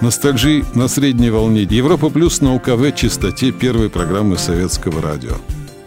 Ностальжи 0.00 0.64
на 0.74 0.88
средней 0.88 1.30
волне 1.30 1.62
Европа 1.62 2.10
Плюс 2.10 2.40
на 2.40 2.52
УКВ 2.52 2.92
частоте 2.96 3.52
первой 3.52 3.88
программы 3.88 4.38
советского 4.38 5.00
радио. 5.00 5.36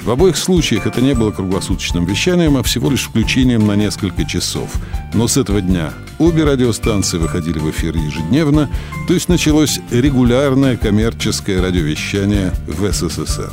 В 0.10 0.12
обоих 0.12 0.38
случаях 0.38 0.88
это 0.88 1.02
не 1.02 1.14
было 1.14 1.30
круглосуточным 1.30 2.04
вещанием, 2.04 2.58
а 2.58 2.64
всего 2.64 2.90
лишь 2.90 3.04
включением 3.04 3.68
на 3.68 3.76
несколько 3.76 4.26
часов. 4.26 4.72
Но 5.14 5.28
с 5.28 5.38
этого 5.38 5.62
дня 5.62 5.94
обе 6.18 6.46
радиостанции 6.46 7.20
выходили 7.20 7.60
в 7.60 7.70
эфир 7.70 7.96
ежедневно, 7.96 8.72
то 9.08 9.14
есть 9.14 9.30
началось 9.30 9.80
регулярное 9.92 10.78
коммерческое 10.78 11.62
радиовещание 11.62 12.52
в 12.66 12.92
СССР. 12.92 13.52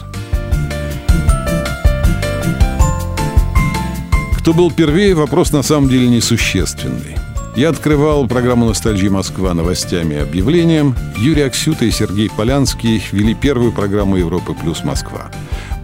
Кто 4.39 4.55
был 4.55 4.71
первее, 4.71 5.15
вопрос 5.15 5.53
на 5.53 5.63
самом 5.63 5.91
деле 5.91 6.09
несущественный. 6.09 7.17
Я 7.55 7.69
открывал 7.69 8.27
программу 8.27 8.65
«Ностальгия 8.65 9.11
Москва» 9.11 9.53
новостями 9.53 10.15
и 10.15 10.19
объявлением. 10.19 10.95
Юрий 11.19 11.43
Аксюта 11.43 11.85
и 11.85 11.91
Сергей 11.91 12.31
Полянский 12.31 13.03
вели 13.13 13.35
первую 13.35 13.73
программу 13.73 14.17
«Европы 14.17 14.55
плюс 14.55 14.85
Москва». 14.85 15.31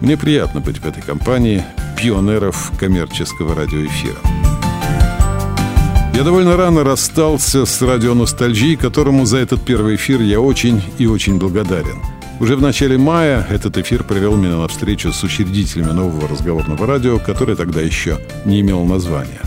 Мне 0.03 0.17
приятно 0.17 0.59
быть 0.59 0.79
в 0.79 0.85
этой 0.85 1.01
компании 1.01 1.63
пионеров 1.97 2.73
коммерческого 2.77 3.55
радиоэфира. 3.55 4.17
Я 6.13 6.23
довольно 6.23 6.57
рано 6.57 6.83
расстался 6.83 7.65
с 7.65 7.81
радио 7.81 8.13
«Ностальгией», 8.13 8.75
которому 8.75 9.25
за 9.25 9.37
этот 9.37 9.63
первый 9.63 9.95
эфир 9.95 10.19
я 10.19 10.41
очень 10.41 10.81
и 10.97 11.07
очень 11.07 11.39
благодарен. 11.39 12.01
Уже 12.41 12.57
в 12.57 12.61
начале 12.61 12.97
мая 12.97 13.47
этот 13.49 13.77
эфир 13.77 14.03
привел 14.03 14.35
меня 14.35 14.57
на 14.57 14.67
встречу 14.67 15.13
с 15.13 15.23
учредителями 15.23 15.91
нового 15.91 16.27
разговорного 16.27 16.85
радио, 16.85 17.17
которое 17.17 17.55
тогда 17.55 17.79
еще 17.79 18.19
не 18.43 18.59
имело 18.59 18.83
названия. 18.83 19.39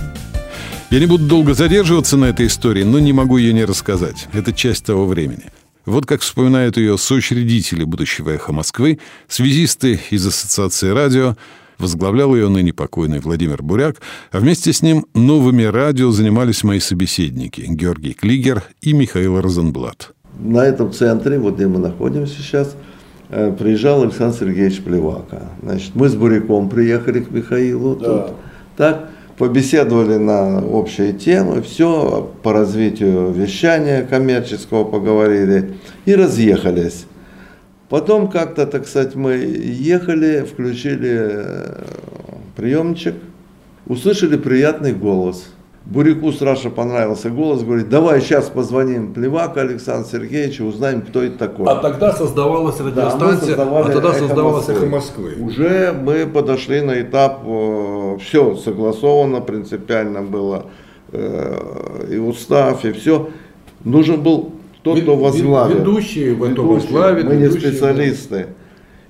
Я 0.89 1.01
не 1.01 1.07
буду 1.07 1.27
долго 1.27 1.53
задерживаться 1.53 2.17
на 2.17 2.25
этой 2.25 2.47
истории, 2.47 2.83
но 2.83 2.99
не 2.99 3.13
могу 3.13 3.37
ее 3.37 3.53
не 3.53 3.67
рассказать. 3.67 4.27
Это 4.33 4.55
часть 4.55 4.87
того 4.87 5.05
времени. 5.05 5.45
Вот 5.87 6.05
как 6.05 6.21
вспоминают 6.21 6.77
ее 6.77 6.99
соучредители 6.99 7.85
будущего 7.85 8.31
«Эхо 8.31 8.53
Москвы», 8.53 8.99
связисты 9.29 10.01
из 10.11 10.27
Ассоциации 10.27 10.91
радио, 10.91 11.37
возглавлял 11.79 12.35
ее 12.35 12.49
ныне 12.49 12.73
покойный 12.73 13.21
Владимир 13.21 13.63
Буряк, 13.63 13.99
а 14.33 14.41
вместе 14.41 14.73
с 14.73 14.83
ним 14.83 15.07
новыми 15.15 15.63
радио 15.63 16.11
занимались 16.11 16.65
мои 16.65 16.81
собеседники 16.81 17.61
Георгий 17.61 18.15
Клигер 18.15 18.65
и 18.81 18.93
Михаил 18.95 19.41
Розенблат. 19.41 20.13
На 20.41 20.67
этом 20.67 20.93
центре, 20.93 21.39
вот 21.39 21.55
где 21.55 21.69
мы 21.69 21.79
находимся 21.79 22.35
сейчас, 22.43 22.75
э, 23.29 23.53
приезжал 23.57 24.03
Александр 24.03 24.37
Сергеевич 24.39 24.83
Плевака. 24.83 25.51
Значит, 25.63 25.93
мы 25.95 26.09
с 26.09 26.17
Буряком 26.17 26.69
приехали 26.69 27.21
к 27.21 27.31
Михаилу. 27.31 27.95
Да. 27.95 28.07
Тут, 28.07 28.37
так, 28.77 29.11
побеседовали 29.39 30.17
на 30.17 30.65
общие 30.65 31.13
темы, 31.13 31.63
все 31.63 32.31
по 32.43 32.53
развитию 32.53 33.31
вещания 33.33 34.05
коммерческого 34.05 34.85
поговорили 34.85 35.75
и 36.05 36.15
разъехались. 36.15 37.07
Потом 37.89 38.29
как-то, 38.29 38.67
так 38.67 38.87
сказать, 38.87 39.15
мы 39.15 39.35
ехали, 39.35 40.43
включили 40.43 41.19
э, 41.21 41.85
приемчик, 42.57 43.15
услышали 43.87 44.37
приятный 44.37 44.93
голос– 44.93 45.47
Буряку 45.87 46.33
страшно 46.33 46.71
понравился 46.71 47.31
голос, 47.31 47.63
говорит, 47.63 47.89
давай 47.89 48.21
сейчас 48.21 48.51
позвоним 48.51 49.15
Плевака 49.15 49.61
Александру 49.61 50.11
Сергеевичу, 50.11 50.65
узнаем, 50.65 51.03
кто 51.03 51.23
это 51.23 51.39
такой. 51.39 51.67
А 51.69 51.77
тогда 51.77 52.13
создавалась 52.13 52.81
радиостанция, 52.81 53.57
да, 53.57 53.63
а 53.63 53.85
тогда 53.85 54.13
создавалась 54.13 54.69
«Эхо 54.69 54.87
Москвы». 54.87 55.37
Уже 55.39 55.93
мы 55.93 56.27
подошли 56.27 56.81
на 56.81 57.01
этап, 57.01 57.43
э, 57.47 58.19
все 58.21 58.57
согласовано, 58.57 59.41
принципиально 59.41 60.23
было, 60.23 60.67
э, 61.13 62.07
и 62.11 62.17
устав, 62.17 62.85
и 62.85 62.91
все. 62.91 63.31
Нужен 63.85 64.21
был 64.21 64.55
тот, 64.83 65.01
кто 65.01 65.15
возглавит. 65.15 65.79
Ведущие 65.79 66.35
в 66.35 66.43
этом 66.43 66.67
возглавит. 66.67 67.27
Мы 67.27 67.37
не 67.37 67.49
специалисты. 67.49 68.49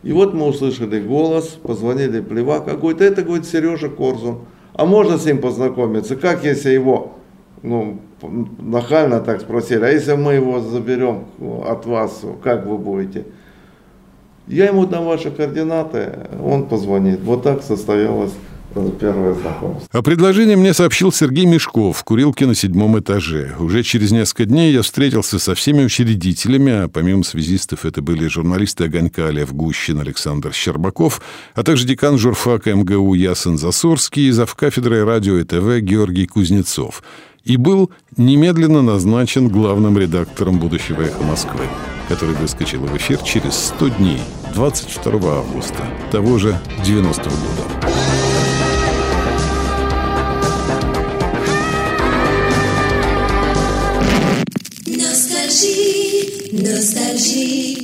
И 0.03 0.13
вот 0.13 0.35
мы 0.35 0.47
услышали 0.47 1.01
голос, 1.01 1.59
позвонили 1.63 2.21
Плевака, 2.21 2.77
говорит, 2.77 3.01
это, 3.01 3.23
говорит, 3.23 3.47
Сережа 3.47 3.89
Корзун 3.89 4.41
а 4.77 4.85
можно 4.85 5.17
с 5.17 5.25
ним 5.25 5.41
познакомиться? 5.41 6.17
Как 6.17 6.45
если 6.45 6.71
его, 6.71 7.13
ну, 7.63 7.99
нахально 8.59 9.21
так 9.21 9.41
спросили, 9.41 9.83
а 9.83 9.89
если 9.89 10.13
мы 10.13 10.35
его 10.35 10.61
заберем 10.61 11.25
от 11.67 11.87
вас, 11.87 12.23
как 12.43 12.67
вы 12.67 12.77
будете? 12.77 13.25
Я 14.47 14.67
ему 14.67 14.85
дам 14.85 15.07
ваши 15.07 15.31
координаты, 15.31 16.13
он 16.45 16.67
позвонит. 16.67 17.21
Вот 17.23 17.43
так 17.43 17.63
состоялось 17.63 18.35
первое 19.01 19.35
знакомство. 19.35 19.89
О 19.99 20.03
предложении 20.03 20.55
мне 20.55 20.75
сообщил 20.75 21.13
Сергей 21.13 21.47
Мешков 21.47 21.99
в 21.99 22.05
курилке 22.05 22.47
на 22.47 22.55
седьмом 22.55 22.99
этаже. 22.99 23.55
Уже 23.59 23.83
через 23.83 24.13
несколько 24.13 24.45
дней 24.47 24.73
я 24.73 24.83
встретился 24.83 25.39
со 25.39 25.55
всеми 25.55 25.85
учредителями, 25.85 26.85
а 26.85 26.89
помимо 26.89 27.25
связистов 27.25 27.85
это 27.85 28.03
были 28.03 28.27
журналисты 28.29 28.85
«Огонька» 28.85 29.31
Лев 29.31 29.53
Гущин, 29.53 30.01
Александр 30.01 30.53
Щербаков, 30.53 31.21
а 31.55 31.63
также 31.63 31.87
декан 31.87 32.19
журфака 32.19 32.75
МГУ 32.75 33.15
Ясен 33.15 33.59
Засорский 33.59 34.29
и 34.29 34.31
завкафедрой 34.31 35.05
радио 35.05 35.37
и 35.39 35.45
ТВ 35.45 35.81
Георгий 35.81 36.27
Кузнецов. 36.27 37.03
И 37.45 37.57
был 37.57 37.91
немедленно 38.17 38.83
назначен 38.83 39.49
главным 39.49 39.97
редактором 39.97 40.59
будущего 40.59 41.03
«Эхо 41.03 41.23
Москвы», 41.23 41.63
который 42.09 42.35
выскочил 42.35 42.81
в 42.81 42.97
эфир 42.97 43.19
через 43.19 43.55
100 43.77 43.89
дней, 43.91 44.21
22 44.55 45.13
августа 45.13 45.85
того 46.11 46.39
же 46.39 46.59
90 46.85 47.23
-го 47.23 47.31
года. 47.31 47.96
Ностальжи, 56.57 56.63
ностальжи. 56.63 57.77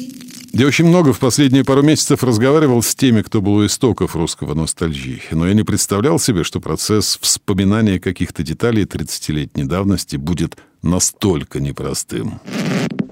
Я 0.55 0.67
очень 0.67 0.87
много 0.87 1.13
в 1.13 1.19
последние 1.19 1.65
пару 1.65 1.83
месяцев 1.83 2.23
разговаривал 2.23 2.83
с 2.83 2.95
теми, 2.95 3.23
кто 3.23 3.41
был 3.41 3.55
у 3.55 3.67
истоков 3.67 4.15
русского 4.15 4.55
ностальгии, 4.55 5.23
но 5.31 5.47
я 5.47 5.55
не 5.55 5.63
представлял 5.63 6.19
себе, 6.19 6.45
что 6.45 6.61
процесс 6.61 7.19
вспоминания 7.21 7.99
каких-то 7.99 8.43
деталей 8.43 8.85
30-летней 8.85 9.65
давности 9.65 10.17
будет 10.17 10.57
настолько 10.83 11.61
непростым. 11.61 12.41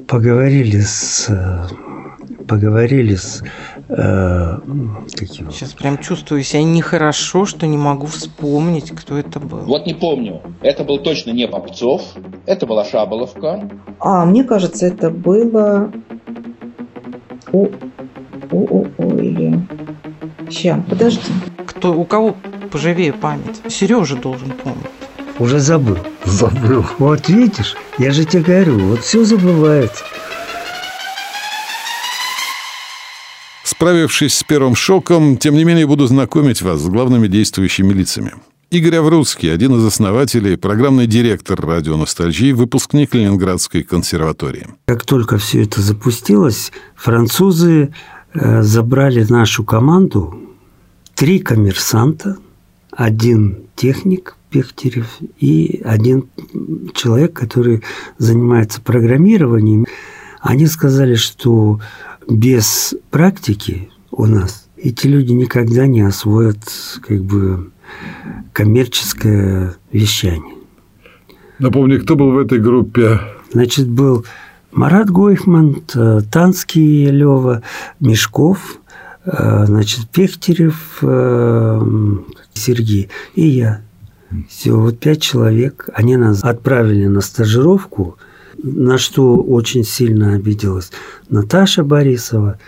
Поговорили 0.07 0.81
с 0.81 1.29
поговорили 2.47 3.15
с 3.15 3.43
э? 3.43 3.80
Сейчас 3.91 5.73
прям 5.73 5.99
чувствую 5.99 6.45
себя 6.45 6.63
нехорошо, 6.63 7.45
что 7.45 7.67
не 7.67 7.77
могу 7.77 8.07
вспомнить, 8.07 8.93
кто 8.93 9.19
это 9.19 9.41
был. 9.41 9.59
Вот 9.61 9.85
не 9.87 9.95
помню. 9.95 10.41
Это 10.61 10.85
был 10.85 10.99
точно 10.99 11.33
не 11.33 11.49
Попцов. 11.49 12.03
Это 12.47 12.67
была 12.67 12.85
Шаболовка. 12.85 13.69
А, 13.99 14.25
мне 14.25 14.45
кажется, 14.45 14.87
это 14.87 15.11
было... 15.11 15.91
О, 17.53 17.67
о, 18.53 18.57
о, 18.57 18.87
о, 18.97 19.17
или... 19.17 19.61
Сейчас, 20.49 20.79
подожди. 20.89 21.33
Кто, 21.67 21.93
у 21.93 22.05
кого 22.05 22.37
поживее 22.71 23.13
память? 23.13 23.61
Сережа 23.69 24.17
должен 24.17 24.51
помнить. 24.51 24.87
Уже 25.41 25.59
забыл. 25.59 25.99
Забыл. 26.25 26.85
Вот 26.99 27.29
видишь, 27.29 27.77
я 27.99 28.13
же 28.13 28.25
тебе 28.25 28.43
говорю, 28.43 28.79
вот 28.79 29.01
все 29.01 29.25
забывается. 29.25 30.05
Справившись 33.81 34.35
с 34.35 34.45
первым 34.45 34.75
шоком, 34.75 35.39
тем 35.39 35.55
не 35.55 35.65
менее 35.65 35.87
буду 35.87 36.07
знакомить 36.07 36.61
вас 36.61 36.83
с 36.83 36.87
главными 36.87 37.29
действующими 37.29 37.95
лицами. 37.95 38.35
Игорь 38.71 38.97
Аврудский, 38.97 39.51
один 39.51 39.75
из 39.79 39.85
основателей, 39.87 40.59
программный 40.59 41.07
директор 41.07 41.59
радио 41.59 41.97
«Ностальжи», 41.97 42.53
выпускник 42.53 43.15
Ленинградской 43.15 43.83
консерватории. 43.83 44.67
Как 44.85 45.07
только 45.07 45.39
все 45.39 45.63
это 45.63 45.81
запустилось, 45.81 46.73
французы 46.95 47.95
э, 48.35 48.63
забрали 48.63 49.25
нашу 49.31 49.65
команду, 49.65 50.39
три 51.15 51.39
коммерсанта, 51.39 52.37
один 52.91 53.61
техник 53.77 54.37
Пехтерев 54.51 55.07
и 55.39 55.81
один 55.87 56.27
человек, 56.93 57.33
который 57.33 57.83
занимается 58.19 58.83
программированием. 58.83 59.87
Они 60.43 60.67
сказали, 60.67 61.15
что 61.15 61.81
без 62.31 62.95
практики 63.11 63.91
у 64.11 64.27
нас 64.27 64.69
эти 64.77 65.07
люди 65.07 65.33
никогда 65.33 65.87
не 65.87 66.03
освоят 66.03 66.59
как 67.03 67.23
бы 67.23 67.71
коммерческое 68.53 69.75
вещание. 69.93 70.57
Напомни, 71.59 71.99
кто 71.99 72.17
был 72.17 72.31
в 72.31 72.39
этой 72.39 72.59
группе? 72.59 73.21
Значит, 73.53 73.89
был 73.89 74.25
Марат 74.73 75.11
Гойхман, 75.11 75.83
Танский 76.31 77.11
Лева, 77.11 77.63
Мешков, 77.99 78.79
э, 79.27 79.67
значит, 79.67 80.09
Пехтерев, 80.09 80.99
э, 81.03 81.81
Сергей 82.55 83.11
и 83.35 83.47
я. 83.47 83.83
Все, 84.49 84.73
вот 84.79 85.01
пять 85.01 85.21
человек. 85.21 85.89
Они 85.93 86.17
нас 86.17 86.45
отправили 86.45 87.07
на 87.07 87.21
стажировку– 87.21 88.17
на 88.63 88.99
что 88.99 89.37
очень 89.37 89.85
сильно 89.85 90.35
обиделась 90.35 90.91
Наташа 91.29 91.85
Борисова. 91.85 92.59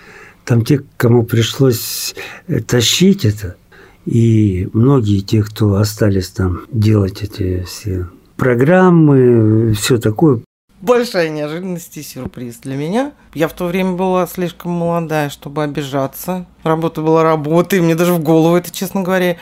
Там 0.45 0.65
те, 0.65 0.83
кому 0.97 1.23
пришлось 1.25 2.15
э, 2.49 2.61
тащить 2.61 3.25
это, 3.25 3.57
и 4.05 4.69
многие 4.73 5.21
те, 5.21 5.43
кто 5.43 5.77
остались 5.77 6.29
там 6.29 6.63
делать 6.73 7.23
эти 7.23 7.63
все 7.63 8.09
программы, 8.37 9.73
все 9.75 9.99
такое. 9.99 10.41
Большая 10.81 11.29
неожиданность 11.29 11.97
и 11.97 12.03
сюрприз 12.03 12.57
для 12.57 12.75
меня. 12.75 13.13
Я 13.35 13.47
в 13.47 13.53
то 13.53 13.67
время 13.67 13.93
была 13.93 14.27
слишком 14.27 14.73
молодая, 14.73 15.31
чтобы 15.31 15.63
обижаться. 15.63 16.47
Работа 16.65 17.03
была 17.03 17.23
работой, 17.23 17.81
мне 17.81 17.95
даже 17.95 18.15
в 18.15 18.21
голову 18.21 18.57
это, 18.57 18.73
честно 18.73 19.03
говоря, 19.03 19.37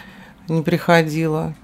не 0.48 0.60
приходило 0.60 1.54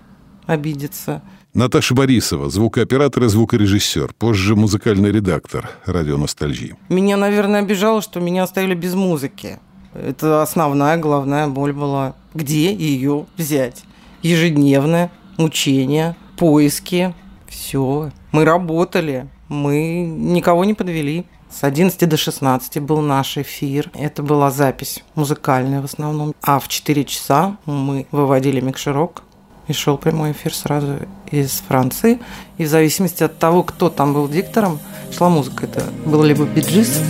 обидеться. 0.47 1.23
Наташа 1.55 1.95
Борисова, 1.95 2.51
звукооператор 2.51 3.25
и 3.25 3.29
звукорежиссер, 3.29 4.13
позже 4.19 4.57
музыкальный 4.57 5.11
редактор 5.11 5.71
радио 5.87 6.19
«Ностальжи». 6.19 6.77
Меня, 6.89 7.17
наверное, 7.17 7.61
обижало, 7.61 8.03
что 8.03 8.21
меня 8.21 8.43
оставили 8.43 8.75
без 8.75 8.95
музыки. 8.95 9.59
Это 9.95 10.43
основная, 10.43 10.99
главная 10.99 11.49
боль 11.49 11.73
была. 11.73 12.15
Где 12.35 12.75
ее 12.75 13.27
взять? 13.39 13.85
Ежедневное 14.23 15.11
мучение, 15.39 16.15
поиски. 16.37 17.15
Все. 17.49 18.11
Мы 18.33 18.45
работали. 18.45 19.29
Мы 19.49 20.05
никого 20.05 20.65
не 20.65 20.75
подвели. 20.75 21.25
С 21.51 21.65
11 21.65 22.07
до 22.07 22.17
16 22.17 22.81
был 22.81 23.01
наш 23.01 23.39
эфир. 23.39 23.91
Это 23.95 24.23
была 24.23 24.51
запись 24.51 25.03
музыкальная 25.15 25.81
в 25.81 25.85
основном. 25.85 26.35
А 26.43 26.59
в 26.59 26.69
4 26.69 27.05
часа 27.05 27.57
мы 27.65 28.07
выводили 28.11 28.61
микшерок 28.61 29.23
и 29.69 29.73
шел 29.73 29.99
прямой 29.99 30.33
эфир 30.33 30.55
сразу 30.55 30.99
из 31.31 31.63
Франции. 31.67 32.19
И 32.59 32.65
в 32.65 32.69
зависимости 32.69 33.23
от 33.23 33.39
того, 33.39 33.63
кто 33.63 33.91
там 33.91 34.15
был 34.15 34.29
диктором, 34.29 34.79
шла 35.17 35.29
музыка. 35.29 35.65
Это 35.65 35.85
был 36.05 36.23
либо 36.23 36.45
биджис, 36.45 37.01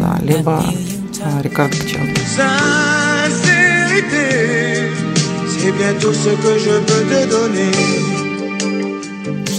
да, 0.00 0.18
либо 0.22 0.64
а, 1.22 1.42
Рикардо 1.42 1.76
Кчан. 1.76 2.08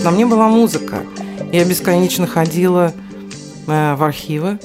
На 0.03 0.11
мне 0.11 0.25
была 0.25 0.47
музыка. 0.47 1.03
Я 1.51 1.65
бесконечно 1.65 2.27
ходила 2.27 2.93
э, 3.67 3.95
в 3.95 4.03
архивы. 4.03 4.59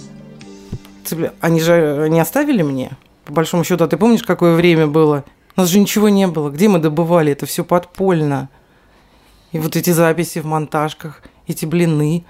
Они 1.40 1.60
же 1.60 2.08
не 2.10 2.20
оставили 2.20 2.62
мне 2.62 2.96
по 3.24 3.32
большому 3.32 3.64
счету, 3.64 3.84
а 3.84 3.88
ты 3.88 3.96
помнишь, 3.96 4.22
какое 4.22 4.54
время 4.54 4.86
было? 4.86 5.24
У 5.56 5.60
нас 5.60 5.68
же 5.68 5.78
ничего 5.78 6.08
не 6.08 6.26
было. 6.26 6.50
Где 6.50 6.68
мы 6.68 6.78
добывали? 6.78 7.32
Это 7.32 7.46
все 7.46 7.64
подпольно. 7.64 8.48
И 9.52 9.58
вот 9.58 9.76
эти 9.76 9.90
записи 9.90 10.38
в 10.40 10.46
монтажках, 10.46 11.22
эти 11.46 11.66
блины. 11.66 12.24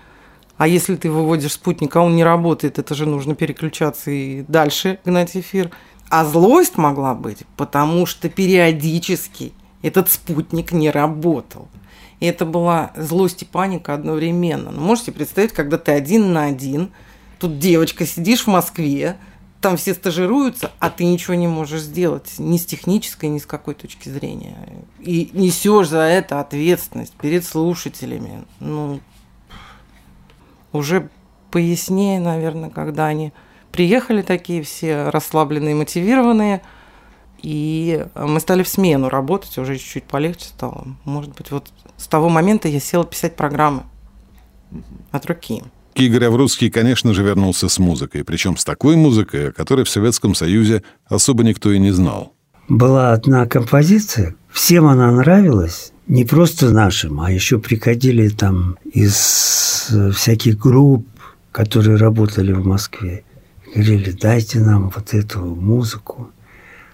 А 0.57 0.67
если 0.67 0.97
ты 0.97 1.11
выводишь 1.11 1.53
спутник, 1.53 1.95
а 1.97 2.03
он 2.03 2.17
не 2.17 2.25
работает, 2.25 2.79
это 2.79 2.95
же 2.95 3.07
нужно 3.07 3.35
переключаться 3.35 4.11
и 4.11 4.43
дальше 4.43 4.99
гнать 5.05 5.37
эфир. 5.37 5.71
А 6.09 6.25
злость 6.25 6.77
могла 6.77 7.15
быть, 7.15 7.45
потому 7.57 8.07
что 8.07 8.29
периодически 8.29 9.53
этот 9.83 10.11
спутник 10.11 10.73
не 10.73 10.91
работал. 10.91 11.69
И 12.21 12.27
это 12.27 12.45
была 12.45 12.93
злость 12.97 13.43
и 13.43 13.45
паника 13.45 13.95
одновременно. 13.95 14.71
Ну, 14.71 14.81
можете 14.81 15.11
представить, 15.11 15.53
когда 15.53 15.79
ты 15.79 15.93
один 15.93 16.33
на 16.33 16.45
один, 16.45 16.91
тут 17.39 17.59
девочка 17.59 18.07
сидишь 18.07 18.45
в 18.45 18.47
Москве, 18.49 19.17
там 19.63 19.77
все 19.77 19.95
стажируются, 19.95 20.73
а 20.81 20.91
ты 20.91 21.05
ничего 21.05 21.35
не 21.35 21.47
можешь 21.47 21.83
сделать 21.83 22.35
ни 22.39 22.59
с 22.59 22.67
технической, 22.67 23.31
ни 23.31 23.39
с 23.39 23.47
какой 23.47 23.75
точки 23.75 24.09
зрения. 24.09 24.57
И 24.99 25.31
несешь 25.33 25.89
за 25.89 26.01
это 26.01 26.41
ответственность 26.41 27.15
перед 27.15 27.45
слушателями. 27.45 28.45
Ну, 28.61 29.01
уже 30.73 31.09
пояснее, 31.51 32.21
наверное, 32.21 32.71
когда 32.71 33.07
они 33.07 33.33
приехали 33.71 34.23
такие 34.23 34.63
все 34.63 35.09
расслабленные, 35.11 35.75
мотивированные, 35.75 36.61
и 37.39 38.07
мы 38.15 38.41
стали 38.41 38.63
в 38.63 38.69
смену 38.69 39.09
работать, 39.09 39.57
уже 39.59 39.79
чуть-чуть 39.79 40.05
полегче 40.05 40.47
стало. 40.47 40.87
Может 41.05 41.35
быть, 41.35 41.51
вот 41.51 41.71
с 41.97 42.07
того 42.09 42.29
момента 42.29 42.69
я 42.69 42.81
села 42.81 43.05
писать 43.05 43.37
программы 43.37 43.85
от 45.11 45.27
руки. 45.27 45.63
Игорь 46.01 46.25
Аврудский, 46.25 46.71
конечно 46.71 47.15
же, 47.15 47.23
вернулся 47.23 47.69
с 47.69 47.79
музыкой, 47.79 48.25
причем 48.25 48.57
с 48.57 48.65
такой 48.65 48.97
музыкой, 48.97 49.51
о 49.51 49.53
которой 49.53 49.85
в 49.85 49.89
Советском 49.89 50.35
Союзе 50.35 50.83
особо 51.07 51.45
никто 51.45 51.73
и 51.73 51.79
не 51.79 51.91
знал. 51.91 52.35
Была 52.69 53.13
одна 53.13 53.47
композиция, 53.47 54.35
всем 54.51 54.87
она 54.87 55.11
нравилась, 55.13 55.93
не 56.09 56.25
просто 56.25 56.71
нашим, 56.71 57.21
а 57.21 57.31
еще 57.31 57.59
приходили 57.59 58.29
там 58.29 58.77
из 58.85 59.89
э, 59.93 60.11
всяких 60.11 60.59
групп, 60.59 61.07
которые 61.53 61.97
работали 61.97 62.53
в 62.53 62.65
Москве. 62.67 63.25
Говорили, 63.75 64.11
дайте 64.11 64.61
нам 64.61 64.91
вот 64.95 65.15
эту 65.15 65.41
музыку. 65.41 66.31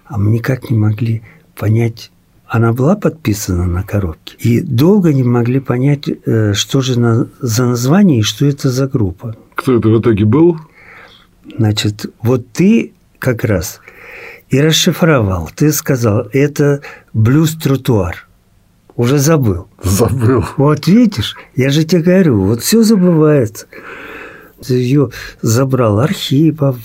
А 0.04 0.18
мы 0.18 0.30
никак 0.30 0.70
не 0.70 0.76
могли 0.76 1.22
понять, 1.56 2.11
она 2.48 2.72
была 2.72 2.96
подписана 2.96 3.66
на 3.66 3.82
коробке. 3.82 4.37
И 4.38 4.61
долго 4.61 5.12
не 5.12 5.22
могли 5.22 5.61
понять, 5.61 6.08
э, 6.08 6.54
что 6.54 6.80
же 6.80 6.94
за 7.40 7.66
название 7.66 8.20
и 8.20 8.22
что 8.22 8.46
это 8.46 8.70
за 8.70 8.88
группа. 8.88 9.37
Кто 9.54 9.76
это 9.76 9.88
в 9.88 10.00
итоге 10.00 10.24
был? 10.24 10.58
Значит, 11.58 12.06
вот 12.22 12.50
ты 12.52 12.92
как 13.18 13.44
раз 13.44 13.80
и 14.48 14.61
расшифровал. 14.61 15.50
Ты 15.54 15.72
сказал, 15.72 16.26
это 16.32 16.80
блюз-тротуар. 17.12 18.26
Уже 18.96 19.18
забыл. 19.18 19.68
Забыл. 19.82 20.44
Вот 20.56 20.87
видишь, 20.87 21.37
я 21.54 21.70
же 21.70 21.84
тебе 21.84 22.02
говорю, 22.02 22.44
вот 22.44 22.62
все 22.62 22.82
забывается. 22.82 23.66
Ее 24.66 25.11
забрал 25.40 26.00
Архипов, 26.00 26.78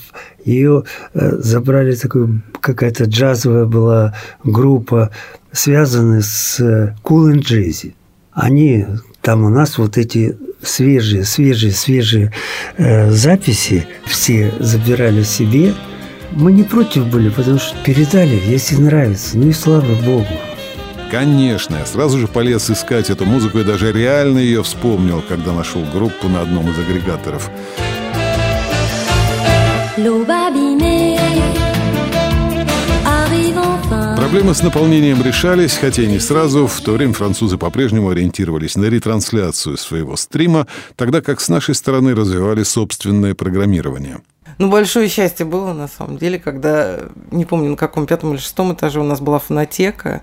ее 0.44 0.84
э, 1.14 1.36
забрали 1.38 1.94
такую 1.96 2.42
какая-то 2.60 3.04
джазовая 3.04 3.64
была 3.64 4.14
группа 4.44 5.10
связаны 5.54 6.20
с 6.20 6.60
Cool 7.02 7.32
and 7.32 7.42
Jazzy. 7.42 7.94
Они 8.32 8.86
там 9.22 9.44
у 9.44 9.48
нас 9.48 9.78
вот 9.78 9.96
эти 9.96 10.36
свежие, 10.62 11.24
свежие, 11.24 11.72
свежие 11.72 12.32
э, 12.76 13.10
записи 13.10 13.86
все 14.06 14.52
забирали 14.58 15.22
себе. 15.22 15.74
Мы 16.32 16.52
не 16.52 16.64
против 16.64 17.06
были, 17.06 17.28
потому 17.30 17.58
что 17.58 17.76
передали, 17.84 18.40
если 18.46 18.76
нравится. 18.76 19.38
Ну 19.38 19.48
и 19.48 19.52
слава 19.52 19.94
богу. 20.04 20.26
Конечно, 21.10 21.76
я 21.76 21.86
сразу 21.86 22.18
же 22.18 22.26
полез 22.26 22.68
искать 22.70 23.08
эту 23.08 23.24
музыку 23.24 23.60
и 23.60 23.64
даже 23.64 23.92
реально 23.92 24.38
ее 24.38 24.64
вспомнил, 24.64 25.22
когда 25.28 25.52
нашел 25.52 25.84
группу 25.92 26.28
на 26.28 26.40
одном 26.40 26.68
из 26.68 26.78
агрегаторов. 26.78 27.50
Проблемы 34.34 34.56
с 34.56 34.64
наполнением 34.64 35.22
решались, 35.22 35.76
хотя 35.76 36.02
и 36.02 36.08
не 36.08 36.18
сразу. 36.18 36.66
В 36.66 36.80
то 36.80 36.94
время 36.94 37.12
французы 37.12 37.56
по-прежнему 37.56 38.08
ориентировались 38.08 38.74
на 38.74 38.86
ретрансляцию 38.86 39.76
своего 39.76 40.16
стрима, 40.16 40.66
тогда 40.96 41.20
как 41.20 41.40
с 41.40 41.48
нашей 41.48 41.76
стороны 41.76 42.16
развивали 42.16 42.64
собственное 42.64 43.36
программирование. 43.36 44.22
Ну, 44.58 44.68
большое 44.68 45.08
счастье 45.08 45.46
было, 45.46 45.72
на 45.72 45.86
самом 45.86 46.18
деле, 46.18 46.40
когда, 46.40 47.02
не 47.30 47.44
помню, 47.44 47.70
на 47.70 47.76
каком 47.76 48.06
пятом 48.06 48.32
или 48.32 48.40
шестом 48.40 48.74
этаже 48.74 48.98
у 48.98 49.04
нас 49.04 49.20
была 49.20 49.38
фонотека. 49.38 50.20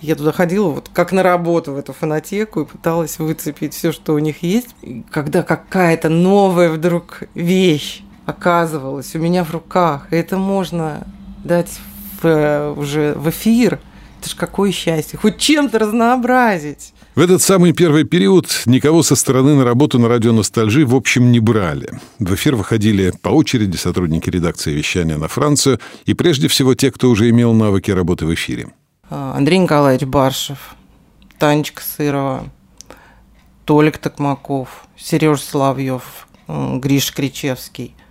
Я 0.00 0.14
туда 0.14 0.30
ходила 0.30 0.68
вот 0.68 0.88
как 0.92 1.10
на 1.10 1.24
работу 1.24 1.72
в 1.72 1.76
эту 1.76 1.92
фонотеку 1.92 2.60
и 2.60 2.66
пыталась 2.66 3.18
выцепить 3.18 3.74
все, 3.74 3.90
что 3.90 4.14
у 4.14 4.20
них 4.20 4.44
есть. 4.44 4.76
И 4.82 5.04
когда 5.10 5.42
какая-то 5.42 6.08
новая 6.08 6.70
вдруг 6.70 7.24
вещь 7.34 8.04
оказывалась 8.26 9.16
у 9.16 9.18
меня 9.18 9.42
в 9.42 9.50
руках, 9.50 10.12
и 10.12 10.14
это 10.14 10.36
можно 10.36 11.04
дать 11.42 11.80
в, 12.24 12.74
уже 12.78 13.14
в 13.14 13.28
эфир. 13.30 13.80
Это 14.20 14.30
ж 14.30 14.34
какое 14.34 14.72
счастье. 14.72 15.18
Хоть 15.18 15.38
чем-то 15.38 15.78
разнообразить. 15.78 16.94
В 17.14 17.20
этот 17.20 17.42
самый 17.42 17.72
первый 17.72 18.04
период 18.04 18.48
никого 18.66 19.02
со 19.02 19.14
стороны 19.14 19.54
на 19.54 19.64
работу 19.64 19.98
на 19.98 20.08
радио 20.08 20.32
«Ностальжи» 20.32 20.84
в 20.84 20.94
общем 20.94 21.30
не 21.30 21.38
брали. 21.38 21.90
В 22.18 22.34
эфир 22.34 22.56
выходили 22.56 23.12
по 23.22 23.28
очереди 23.28 23.76
сотрудники 23.76 24.30
редакции 24.30 24.72
вещания 24.72 25.16
на 25.16 25.28
Францию 25.28 25.78
и 26.06 26.14
прежде 26.14 26.48
всего 26.48 26.74
те, 26.74 26.90
кто 26.90 27.10
уже 27.10 27.28
имел 27.30 27.52
навыки 27.52 27.90
работы 27.90 28.26
в 28.26 28.34
эфире. 28.34 28.68
А, 29.10 29.34
Андрей 29.36 29.58
Николаевич 29.58 30.08
Баршев, 30.08 30.74
Танечка 31.38 31.82
Сырова, 31.82 32.48
Толик 33.64 33.98
Токмаков, 33.98 34.86
Сереж 34.96 35.40
Соловьев, 35.40 36.26
Гриш 36.48 37.12
Кричевский– 37.12 37.94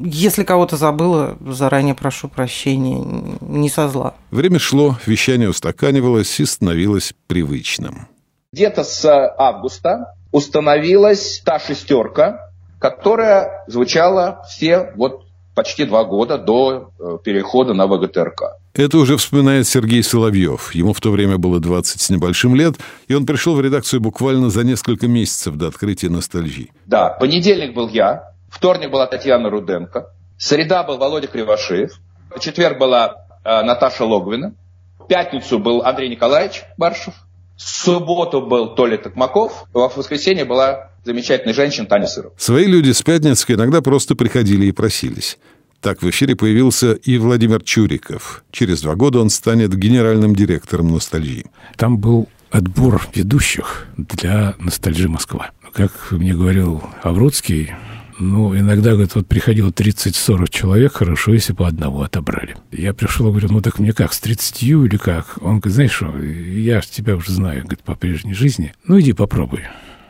если 0.00 0.44
кого-то 0.44 0.76
забыла, 0.76 1.36
заранее 1.46 1.94
прошу 1.94 2.28
прощения, 2.28 3.38
не 3.40 3.68
со 3.68 3.88
зла. 3.88 4.14
Время 4.30 4.58
шло, 4.58 4.96
вещание 5.06 5.48
устаканивалось 5.48 6.40
и 6.40 6.46
становилось 6.46 7.12
привычным. 7.26 8.08
Где-то 8.52 8.82
с 8.82 9.04
августа 9.38 10.14
установилась 10.32 11.42
та 11.44 11.58
шестерка, 11.58 12.50
которая 12.80 13.64
звучала 13.68 14.42
все 14.48 14.92
вот 14.96 15.22
почти 15.54 15.84
два 15.84 16.04
года 16.04 16.38
до 16.38 16.90
э, 16.98 17.18
перехода 17.22 17.74
на 17.74 17.86
ВГТРК. 17.86 18.56
Это 18.74 18.98
уже 18.98 19.16
вспоминает 19.16 19.66
Сергей 19.66 20.02
Соловьев. 20.02 20.74
Ему 20.74 20.92
в 20.92 21.00
то 21.00 21.10
время 21.10 21.38
было 21.38 21.60
20 21.60 22.00
с 22.00 22.08
небольшим 22.08 22.54
лет, 22.54 22.76
и 23.08 23.14
он 23.14 23.26
пришел 23.26 23.54
в 23.54 23.60
редакцию 23.60 24.00
буквально 24.00 24.48
за 24.48 24.64
несколько 24.64 25.08
месяцев 25.08 25.56
до 25.56 25.66
открытия 25.66 26.08
ностальгии. 26.08 26.72
Да, 26.86 27.10
понедельник 27.10 27.74
был 27.74 27.88
я, 27.88 28.29
Вторник 28.60 28.90
была 28.90 29.06
Татьяна 29.06 29.48
Руденко. 29.48 30.10
Среда 30.36 30.82
был 30.82 30.98
Володя 30.98 31.28
Кривошеев. 31.28 31.92
Четверг 32.40 32.78
была 32.78 33.24
э, 33.42 33.62
Наташа 33.62 34.04
Логвина. 34.04 34.54
В 34.98 35.06
пятницу 35.06 35.58
был 35.58 35.80
Андрей 35.80 36.10
Николаевич 36.10 36.64
Баршев. 36.76 37.14
В 37.56 37.62
субботу 37.62 38.42
был 38.42 38.74
Толя 38.74 38.98
Токмаков. 38.98 39.64
В 39.72 39.96
воскресенье 39.96 40.44
была 40.44 40.90
замечательная 41.04 41.54
женщина 41.54 41.86
Таня 41.86 42.06
Сырова. 42.06 42.34
Свои 42.36 42.66
люди 42.66 42.90
с 42.90 43.00
Пятницкой 43.00 43.56
иногда 43.56 43.80
просто 43.80 44.14
приходили 44.14 44.66
и 44.66 44.72
просились. 44.72 45.38
Так 45.80 46.02
в 46.02 46.10
эфире 46.10 46.36
появился 46.36 46.92
и 46.92 47.16
Владимир 47.16 47.62
Чуриков. 47.62 48.44
Через 48.50 48.82
два 48.82 48.94
года 48.94 49.20
он 49.20 49.30
станет 49.30 49.74
генеральным 49.74 50.36
директором 50.36 50.88
«Ностальжи». 50.88 51.46
Там 51.78 51.96
был 51.96 52.28
отбор 52.50 53.08
ведущих 53.14 53.86
для 53.96 54.54
«Ностальжи 54.58 55.08
Москва». 55.08 55.50
Как 55.72 55.92
мне 56.10 56.34
говорил 56.34 56.82
Аврудский, 57.02 57.72
ну, 58.20 58.56
иногда, 58.56 58.92
говорит, 58.92 59.14
вот 59.14 59.26
приходило 59.26 59.70
30-40 59.70 60.50
человек, 60.50 60.94
хорошо, 60.94 61.32
если 61.32 61.52
по 61.52 61.66
одному 61.66 62.02
отобрали. 62.02 62.56
Я 62.70 62.94
пришел, 62.94 63.30
говорю, 63.30 63.48
ну 63.50 63.60
так 63.60 63.78
мне 63.78 63.92
как, 63.92 64.12
с 64.12 64.20
30 64.20 64.62
или 64.62 64.96
как? 64.96 65.38
Он 65.40 65.60
говорит, 65.60 65.74
знаешь 65.74 65.92
что, 65.92 66.16
я 66.18 66.80
тебя 66.80 67.16
уже 67.16 67.32
знаю, 67.32 67.62
говорит, 67.62 67.80
по 67.80 67.94
прежней 67.94 68.34
жизни. 68.34 68.74
Ну, 68.86 69.00
иди 69.00 69.12
попробуй. 69.12 69.62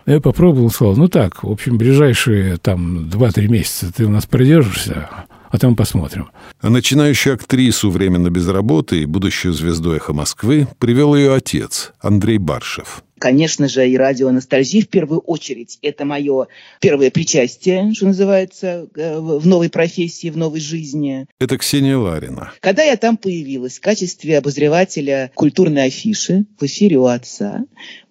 Я 0.06 0.20
попробовал, 0.20 0.70
сказал, 0.70 0.96
ну 0.96 1.08
так, 1.08 1.44
в 1.44 1.50
общем, 1.50 1.78
ближайшие 1.78 2.56
там 2.56 3.08
2-3 3.08 3.48
месяца 3.48 3.92
ты 3.92 4.06
у 4.06 4.08
нас 4.08 4.26
продержишься, 4.26 5.08
а 5.50 5.58
там 5.58 5.76
посмотрим. 5.76 6.30
А 6.60 6.70
начинающую 6.70 7.34
актрису 7.34 7.90
временно 7.90 8.30
без 8.30 8.48
работы 8.48 9.02
и 9.02 9.06
будущую 9.06 9.52
звезду 9.52 9.92
«Эхо 9.92 10.12
Москвы» 10.12 10.68
привел 10.78 11.14
ее 11.14 11.34
отец 11.34 11.92
Андрей 12.00 12.38
Баршев. 12.38 13.02
Конечно 13.20 13.68
же, 13.68 13.86
и 13.86 13.98
радио 13.98 14.30
ностальжи 14.30 14.80
в 14.80 14.88
первую 14.88 15.20
очередь. 15.20 15.78
Это 15.82 16.06
мое 16.06 16.46
первое 16.80 17.10
причастие, 17.10 17.92
что 17.92 18.06
называется, 18.06 18.88
э, 18.96 19.18
в 19.18 19.46
новой 19.46 19.68
профессии, 19.68 20.30
в 20.30 20.38
новой 20.38 20.60
жизни. 20.60 21.26
Это 21.38 21.58
Ксения 21.58 21.98
Ларина. 21.98 22.52
Когда 22.60 22.82
я 22.82 22.96
там 22.96 23.18
появилась 23.18 23.76
в 23.76 23.82
качестве 23.82 24.38
обозревателя 24.38 25.30
культурной 25.34 25.84
афиши 25.84 26.46
в 26.58 26.64
эфире 26.64 26.96
у 26.96 27.04
отца, 27.04 27.66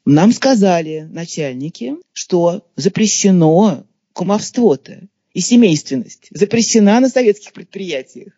нам 0.06 0.32
сказали 0.32 1.08
начальники, 1.10 1.96
что 2.14 2.64
запрещено 2.76 3.86
кумовство-то 4.14 5.08
и 5.34 5.42
семейственность. 5.42 6.28
Запрещена 6.32 7.00
на 7.00 7.10
советских 7.10 7.54
предприятиях. 7.54 8.34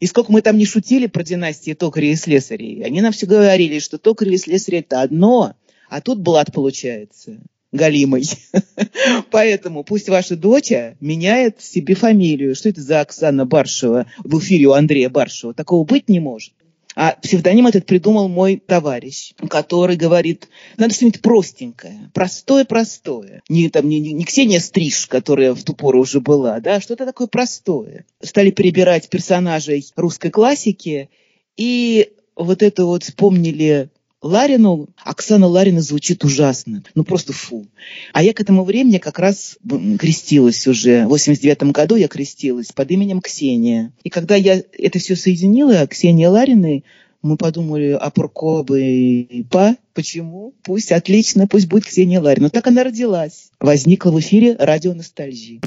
И 0.00 0.06
сколько 0.06 0.32
мы 0.32 0.42
там 0.42 0.56
не 0.56 0.66
шутили 0.66 1.06
про 1.06 1.22
династии 1.22 1.74
токарей 1.74 2.12
и 2.12 2.16
слесарей, 2.16 2.82
они 2.82 3.00
нам 3.00 3.12
все 3.12 3.26
говорили, 3.26 3.78
что 3.78 3.98
токари 3.98 4.34
и 4.34 4.38
слесари– 4.38 4.78
это 4.80 5.00
одно, 5.00 5.54
а 5.88 6.00
тут 6.00 6.20
блат 6.20 6.52
получается 6.52 7.38
галимый. 7.70 8.24
Поэтому 9.30 9.84
пусть 9.84 10.08
ваша 10.08 10.36
дочь 10.36 10.72
меняет 11.00 11.62
себе 11.62 11.94
фамилию. 11.94 12.54
Что 12.54 12.68
это 12.68 12.80
за 12.80 13.00
Оксана 13.00 13.46
Баршева 13.46 14.06
в 14.18 14.38
эфире 14.38 14.66
у 14.66 14.72
Андрея 14.72 15.08
Баршева? 15.08 15.54
Такого 15.54 15.84
быть 15.84 16.08
не 16.08 16.20
может. 16.20 16.52
А 16.94 17.12
псевдоним 17.22 17.66
этот 17.66 17.86
придумал 17.86 18.28
мой 18.28 18.56
товарищ, 18.64 19.32
который 19.48 19.96
говорит, 19.96 20.48
надо 20.76 20.94
что-нибудь 20.94 21.22
простенькое, 21.22 22.10
простое-простое. 22.12 23.42
Не, 23.48 23.70
там, 23.70 23.88
не, 23.88 24.00
не 24.00 24.24
Ксения 24.24 24.60
Стриж, 24.60 25.06
которая 25.06 25.54
в 25.54 25.62
ту 25.62 25.74
пору 25.74 26.00
уже 26.00 26.20
была, 26.20 26.60
да, 26.60 26.80
что-то 26.80 27.06
такое 27.06 27.28
простое. 27.28 28.04
Стали 28.20 28.50
перебирать 28.50 29.08
персонажей 29.08 29.86
русской 29.96 30.30
классики, 30.30 31.08
и 31.56 32.12
вот 32.36 32.62
это 32.62 32.84
вот 32.84 33.04
вспомнили 33.04 33.90
Ларину, 34.22 34.88
Оксана 35.04 35.46
Ларина 35.46 35.80
звучит 35.80 36.24
ужасно, 36.24 36.84
ну 36.94 37.04
просто 37.04 37.32
фу. 37.32 37.66
А 38.12 38.22
я 38.22 38.32
к 38.32 38.40
этому 38.40 38.64
времени 38.64 38.98
как 38.98 39.18
раз 39.18 39.58
крестилась 39.98 40.66
уже, 40.66 41.04
в 41.06 41.08
89 41.08 41.64
году 41.72 41.96
я 41.96 42.08
крестилась 42.08 42.72
под 42.72 42.90
именем 42.90 43.20
Ксения. 43.20 43.92
И 44.04 44.10
когда 44.10 44.36
я 44.36 44.62
это 44.78 44.98
все 44.98 45.16
соединила, 45.16 45.86
Ксения 45.88 46.30
Лариной, 46.30 46.84
мы 47.22 47.36
подумали, 47.36 47.96
а 48.00 48.10
Прокоба 48.10 48.78
и 48.78 49.44
Па, 49.44 49.76
почему? 49.94 50.54
Пусть, 50.62 50.90
отлично, 50.92 51.46
пусть 51.46 51.68
будет 51.68 51.84
Ксения 51.84 52.20
Ларина. 52.20 52.50
Так 52.50 52.66
она 52.66 52.82
родилась. 52.84 53.50
Возникла 53.60 54.10
в 54.10 54.18
эфире 54.20 54.56
радио 54.58 54.92
«Ностальжи». 54.92 55.60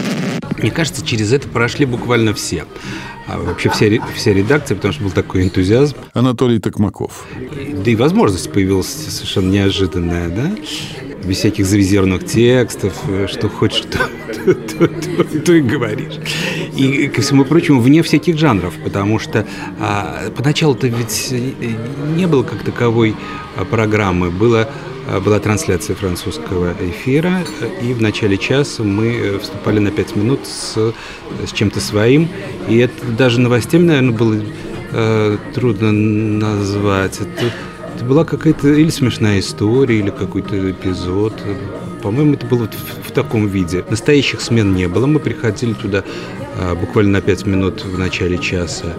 Мне 0.58 0.72
кажется, 0.72 1.06
через 1.06 1.34
это 1.34 1.48
прошли 1.48 1.86
буквально 1.86 2.34
все. 2.34 2.66
А 3.28 3.40
вообще 3.40 3.70
вся, 3.70 3.88
вся 4.16 4.34
редакция, 4.34 4.76
потому 4.76 4.94
что 4.94 5.04
был 5.04 5.12
такой 5.12 5.44
энтузиазм. 5.44 5.96
Анатолий 6.14 6.60
Токмаков. 6.60 7.26
Да 7.84 7.92
и 7.92 7.96
возможность 7.96 8.52
появилась 8.52 8.88
совершенно 8.88 9.50
неожиданная, 9.50 10.30
да? 10.30 10.56
Без 11.24 11.38
всяких 11.38 11.66
завизированных 11.66 12.26
текстов, 12.26 12.94
э, 13.08 13.26
что 13.28 13.50
хочешь, 13.50 13.82
то, 13.82 14.54
то, 14.54 14.88
то, 14.88 15.40
то, 15.40 15.54
и 15.54 15.62
говоришь. 15.62 16.20
И, 16.78 17.08
ко 17.08 17.22
всему 17.22 17.46
прочему, 17.46 17.82
вне 17.82 18.04
всяких 18.04 18.38
жанров, 18.38 18.76
потому 18.84 19.18
что 19.18 19.48
а, 19.80 20.30
поначалу-то 20.36 20.88
ведь 20.88 21.34
не 22.16 22.28
было 22.28 22.44
как 22.44 22.64
таковой 22.64 23.16
а, 23.58 23.66
программы, 23.66 24.30
было 24.30 24.70
была 25.24 25.40
трансляция 25.40 25.96
французского 25.96 26.74
эфира, 26.82 27.44
и 27.82 27.94
в 27.94 28.02
начале 28.02 28.38
часа 28.38 28.84
мы 28.84 29.16
э, 29.16 29.40
вступали 29.40 29.80
на 29.80 29.92
пять 29.92 30.16
минут 30.16 30.42
с, 30.46 30.76
с 30.78 31.52
чем-то 31.54 31.80
своим, 31.80 32.28
и 32.68 32.78
это 32.78 33.06
даже 33.18 33.40
новостями, 33.40 33.86
наверное, 33.86 34.18
было 34.18 34.36
э, 34.92 35.38
трудно 35.54 35.92
назвать. 35.92 37.20
Это, 37.20 37.52
это 37.96 38.06
была 38.06 38.26
какая-то 38.26 38.70
или 38.70 38.90
смешная 38.90 39.40
история, 39.40 40.00
или 40.00 40.10
какой-то 40.10 40.72
эпизод. 40.72 41.34
По-моему, 42.02 42.34
это 42.34 42.46
было 42.46 42.68
в, 42.68 43.10
в 43.10 43.12
таком 43.12 43.48
виде. 43.48 43.84
Настоящих 43.90 44.42
смен 44.42 44.76
не 44.76 44.88
было. 44.88 45.06
Мы 45.06 45.20
приходили 45.20 45.74
туда 45.74 46.04
э, 46.58 46.76
буквально 46.76 47.14
на 47.14 47.22
пять 47.22 47.46
минут 47.46 47.86
в 47.86 47.98
начале 47.98 48.38
часа, 48.38 48.96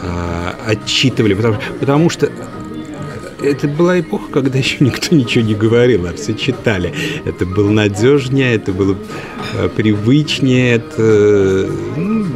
э, 0.00 0.52
отчитывали, 0.66 1.34
потому, 1.34 1.56
потому 1.80 2.10
что 2.10 2.30
это 3.42 3.68
была 3.68 4.00
эпоха, 4.00 4.30
когда 4.32 4.58
еще 4.58 4.76
никто 4.84 5.14
ничего 5.14 5.44
не 5.44 5.54
говорил, 5.54 6.06
а 6.06 6.12
все 6.14 6.34
читали. 6.34 6.92
Это 7.24 7.46
было 7.46 7.70
надежнее, 7.70 8.54
это 8.54 8.72
было 8.72 8.96
э, 9.54 9.68
привычнее, 9.68 10.74
это, 10.76 11.70
ну, 11.96 12.26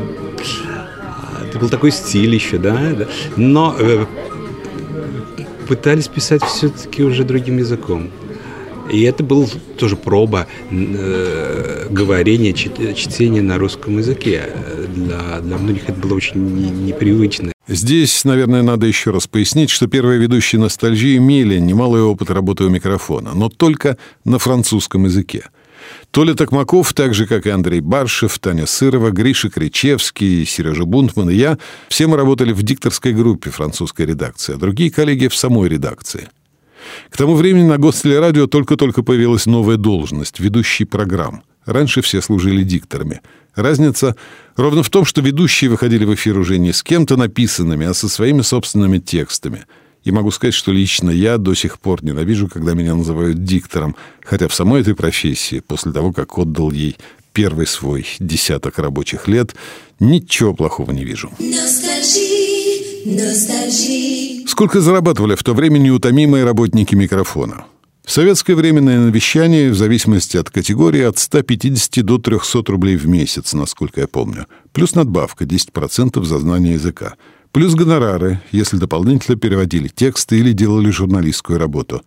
это 1.49 1.59
был 1.59 1.69
такой 1.69 1.91
стиль 1.93 2.35
еще, 2.35 2.59
да. 2.59 3.07
Но 3.37 3.75
э, 3.79 4.07
пытались 5.69 6.09
писать 6.09 6.43
все-таки 6.45 7.03
уже 7.03 7.25
другим 7.25 7.59
языком. 7.59 8.11
И 8.93 9.03
это 9.03 9.25
был 9.25 9.49
тоже 9.79 9.97
проба 9.97 10.47
э, 10.71 11.87
говорения, 11.91 12.53
чтения 12.53 13.41
на 13.41 13.59
русском 13.59 13.97
языке. 13.99 14.51
Для, 14.95 15.41
для 15.41 15.57
многих 15.57 15.89
это 15.89 15.99
было 15.99 16.15
очень 16.15 16.37
не, 16.37 16.71
непривычно. 16.71 17.54
Здесь, 17.67 18.25
наверное, 18.25 18.63
надо 18.63 18.87
еще 18.87 19.11
раз 19.11 19.27
пояснить, 19.27 19.71
что 19.71 19.87
первые 19.87 20.19
ведущие 20.19 20.61
ностальжи 20.61 21.17
имели 21.17 21.59
немалый 21.59 22.03
опыт 22.03 22.31
работы 22.31 22.65
у 22.65 22.69
микрофона, 22.69 23.33
но 23.35 23.49
только 23.49 23.97
на 24.25 24.39
французском 24.39 25.05
языке. 25.05 25.45
Толя 26.11 26.35
Токмаков, 26.35 26.93
так 26.93 27.15
же, 27.15 27.27
как 27.27 27.47
и 27.47 27.51
Андрей 27.51 27.81
Баршев, 27.81 28.39
Таня 28.39 28.67
Сырова, 28.67 29.11
Гриша 29.11 29.51
Кричевский, 29.51 30.45
Сережа 30.45 30.85
Бунтман 30.85 31.31
и 31.31 31.35
я, 31.35 31.59
все 31.89 32.07
мы 32.07 32.17
работали 32.17 32.53
в 32.53 32.63
дикторской 32.63 33.13
группе 33.13 33.51
французской 33.51 34.07
редакции, 34.07 34.55
а 34.55 34.59
другие 34.59 34.91
коллеги 34.91 35.29
в 35.29 35.35
самой 35.35 35.69
редакции. 35.69 36.29
К 37.11 37.17
тому 37.17 37.35
времени 37.35 37.67
на 37.67 37.79
Гостелерадио 37.79 38.47
только-только 38.47 39.03
появилась 39.03 39.47
новая 39.47 39.77
должность– 39.77 40.39
ведущий 40.39 40.85
программ. 40.85 41.43
Раньше 41.65 42.03
все 42.03 42.21
служили 42.21 42.63
дикторами. 42.63 43.23
Разница 43.55 44.17
ровно 44.57 44.83
в 44.83 44.91
том, 44.91 45.05
что 45.05 45.21
ведущие 45.21 45.71
выходили 45.71 46.05
в 46.05 46.15
эфир 46.15 46.39
уже 46.39 46.59
не 46.59 46.73
с 46.73 46.83
кем-то 46.83 47.17
написанными, 47.17 47.87
а 47.87 47.95
со 47.95 48.09
своими 48.09 48.43
собственными 48.43 48.99
текстами. 48.99 49.67
И 50.03 50.11
могу 50.11 50.31
сказать, 50.31 50.55
что 50.55 50.71
лично 50.71 51.11
я 51.11 51.39
до 51.39 51.55
сих 51.55 51.79
пор 51.79 52.05
ненавижу, 52.05 52.49
когда 52.49 52.75
меня 52.75 52.95
называют 52.95 53.43
диктором, 53.45 53.97
хотя 54.23 54.49
в 54.49 54.55
самой 54.55 54.83
этой 54.83 54.95
профессии, 54.95 55.61
после 55.61 55.93
того, 55.93 56.13
как 56.13 56.37
отдал 56.37 56.71
ей 56.71 56.97
первый 57.33 57.67
свой 57.67 58.07
десяток 58.19 58.79
рабочих 58.79 59.29
лет, 59.29 59.55
ничего 60.01 60.53
плохого 60.53 60.93
не 60.93 61.05
вижу. 61.05 61.31
Ностальжи, 61.39 63.07
ностальжи. 63.07 64.47
Сколько 64.47 64.81
зарабатывали 64.81 65.37
в 65.37 65.43
то 65.43 65.55
время 65.55 65.79
неутомимые 65.79 66.45
работники 66.45 66.95
микрофона? 66.95 67.65
В 68.05 68.11
советское 68.11 68.55
временное 68.55 69.01
навещание, 69.01 69.71
в 69.71 69.75
зависимости 69.77 70.37
от 70.37 70.51
категории, 70.51 71.03
от 71.03 71.19
150 71.19 72.05
до 72.05 72.19
300 72.19 72.63
рублей 72.67 72.97
в 72.97 73.09
месяц, 73.09 73.55
насколько 73.55 74.03
я 74.03 74.07
помню. 74.07 74.47
Плюс 74.73 74.95
надбавка 74.95 75.45
10% 75.45 76.23
за 76.23 76.39
знание 76.39 76.75
языка. 76.75 77.15
Плюс 77.51 77.75
гонорары, 77.75 78.41
если 78.53 78.77
дополнительно 78.77 79.39
переводили 79.39 79.89
тексты 79.89 80.39
или 80.39 80.53
делали 80.53 80.91
журналистскую 80.91 81.59
работу. 81.59 82.03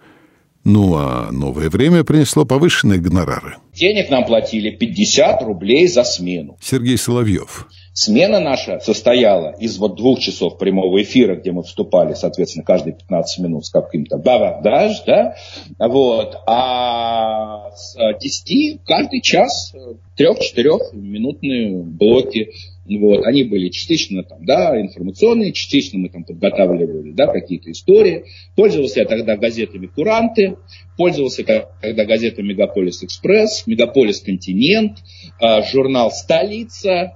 Ну 0.63 0.93
а 0.95 1.31
новое 1.31 1.69
время 1.69 2.03
принесло 2.03 2.45
повышенные 2.45 2.99
гонорары. 2.99 3.55
Денег 3.73 4.11
нам 4.11 4.23
платили 4.23 4.69
50 4.69 5.41
рублей 5.41 5.87
за 5.87 6.03
смену. 6.03 6.57
Сергей 6.61 6.97
Соловьев. 6.97 7.67
Смена 7.99 8.39
наша 8.39 8.79
состояла 8.79 9.55
из 9.59 9.79
вот 9.79 9.95
двух 9.95 10.19
часов 10.19 10.59
прямого 10.59 11.01
эфира, 11.01 11.35
где 11.35 11.51
мы 11.51 11.63
вступали, 11.63 12.13
соответственно, 12.13 12.63
каждые 12.63 12.93
15 12.93 13.39
минут 13.39 13.65
с 13.65 13.71
каким-то 13.71 14.19
бавардаж, 14.19 15.01
да, 15.07 15.35
вот, 15.79 16.37
а 16.45 17.71
с 17.71 17.97
10 18.21 18.81
каждый 18.85 19.21
час 19.21 19.73
трех-четырех 20.15 20.93
минутные 20.93 21.81
блоки, 21.81 22.51
вот, 22.85 23.25
они 23.25 23.45
были 23.45 23.69
частично 23.69 24.21
там, 24.21 24.45
да, 24.45 24.79
информационные, 24.79 25.51
частично 25.51 25.97
мы 25.97 26.09
там 26.09 26.23
подготавливали, 26.23 27.13
да, 27.13 27.25
какие-то 27.25 27.71
истории. 27.71 28.25
Пользовался 28.55 28.99
я 28.99 29.07
тогда 29.07 29.37
газетами 29.37 29.87
«Куранты», 29.87 30.57
пользовался 30.97 31.43
тогда 31.43 32.05
газетой 32.05 32.43
«Мегаполис 32.43 33.03
Экспресс», 33.03 33.65
«Мегаполис 33.65 34.21
Континент», 34.21 34.99
а, 35.39 35.63
журнал 35.63 36.11
«Столица», 36.11 37.13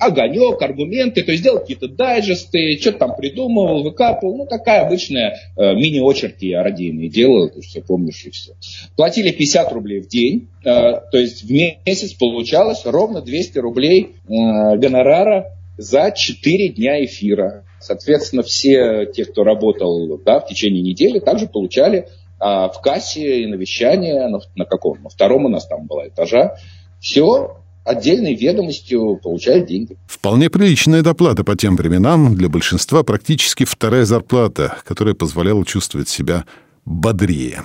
огонек, 0.00 0.62
аргументы, 0.62 1.22
то 1.22 1.32
есть 1.32 1.42
делал 1.42 1.60
какие-то 1.60 1.88
дайджесты, 1.88 2.78
что-то 2.80 2.98
там 2.98 3.16
придумывал, 3.16 3.82
выкапывал, 3.82 4.36
ну, 4.36 4.46
такая 4.46 4.86
обычная 4.86 5.36
э, 5.56 5.74
мини-очерки 5.74 6.48
я 6.48 6.62
радийные 6.62 7.08
делал, 7.08 7.50
ты 7.50 7.60
все 7.60 7.82
помнишь 7.82 8.24
и 8.24 8.30
все. 8.30 8.52
Платили 8.96 9.30
50 9.30 9.72
рублей 9.72 10.00
в 10.00 10.08
день, 10.08 10.48
э, 10.64 10.64
то 10.64 11.18
есть 11.18 11.42
в 11.42 11.50
месяц 11.50 12.12
получалось 12.14 12.82
ровно 12.84 13.20
200 13.20 13.58
рублей 13.58 14.16
э, 14.26 14.76
гонорара 14.76 15.52
за 15.76 16.12
4 16.12 16.68
дня 16.68 17.04
эфира. 17.04 17.64
Соответственно, 17.80 18.42
все 18.42 19.06
те, 19.06 19.24
кто 19.24 19.44
работал 19.44 20.18
да, 20.24 20.40
в 20.40 20.46
течение 20.46 20.82
недели, 20.82 21.18
также 21.18 21.46
получали 21.46 22.08
а, 22.38 22.68
в 22.68 22.80
кассе 22.80 23.42
и 23.42 23.46
навещание 23.46 24.28
на, 24.28 24.40
на 24.54 24.64
каком? 24.64 25.02
На 25.02 25.08
втором 25.08 25.46
у 25.46 25.48
нас 25.48 25.66
там 25.66 25.86
была 25.86 26.08
этажа. 26.08 26.56
Все, 27.00 27.58
отдельной 27.84 28.34
ведомостью 28.34 29.20
получают 29.22 29.66
деньги. 29.66 29.96
Вполне 30.06 30.50
приличная 30.50 31.02
доплата 31.02 31.44
по 31.44 31.56
тем 31.56 31.76
временам. 31.76 32.34
Для 32.34 32.48
большинства 32.48 33.02
практически 33.02 33.64
вторая 33.64 34.04
зарплата, 34.04 34.78
которая 34.84 35.14
позволяла 35.14 35.64
чувствовать 35.64 36.08
себя 36.08 36.44
бодрее. 36.84 37.62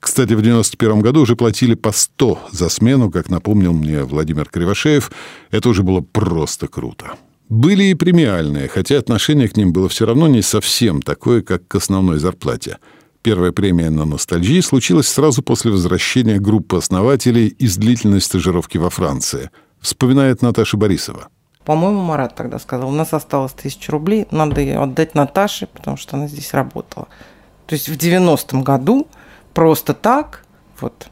Кстати, 0.00 0.32
в 0.34 0.42
91 0.42 1.00
году 1.00 1.22
уже 1.22 1.34
платили 1.34 1.74
по 1.74 1.92
100 1.92 2.48
за 2.52 2.68
смену, 2.68 3.10
как 3.10 3.30
напомнил 3.30 3.72
мне 3.72 4.04
Владимир 4.04 4.48
Кривошеев. 4.48 5.10
Это 5.50 5.68
уже 5.68 5.82
было 5.82 6.00
просто 6.00 6.68
круто. 6.68 7.14
Были 7.48 7.84
и 7.84 7.94
премиальные, 7.94 8.68
хотя 8.68 8.98
отношение 8.98 9.48
к 9.48 9.56
ним 9.56 9.72
было 9.72 9.88
все 9.88 10.06
равно 10.06 10.28
не 10.28 10.42
совсем 10.42 11.02
такое, 11.02 11.42
как 11.42 11.66
к 11.66 11.74
основной 11.76 12.18
зарплате. 12.18 12.76
Первая 13.22 13.50
премия 13.52 13.90
на 13.90 14.04
ностальгии 14.04 14.60
случилась 14.60 15.08
сразу 15.08 15.42
после 15.42 15.70
возвращения 15.70 16.38
группы 16.38 16.76
основателей 16.76 17.48
из 17.48 17.76
длительной 17.76 18.20
стажировки 18.20 18.78
во 18.78 18.90
Франции, 18.90 19.50
вспоминает 19.80 20.40
Наташа 20.40 20.76
Борисова. 20.76 21.28
По-моему, 21.64 22.00
Марат 22.00 22.34
тогда 22.34 22.58
сказал, 22.58 22.88
у 22.88 22.92
нас 22.92 23.12
осталось 23.12 23.52
тысяча 23.52 23.92
рублей, 23.92 24.26
надо 24.30 24.60
ее 24.60 24.78
отдать 24.80 25.14
Наташе, 25.14 25.66
потому 25.66 25.96
что 25.96 26.16
она 26.16 26.28
здесь 26.28 26.54
работала. 26.54 27.08
То 27.66 27.74
есть 27.74 27.88
в 27.88 27.96
90-м 27.96 28.62
году 28.62 29.06
просто 29.52 29.92
так, 29.94 30.44
вот, 30.80 31.08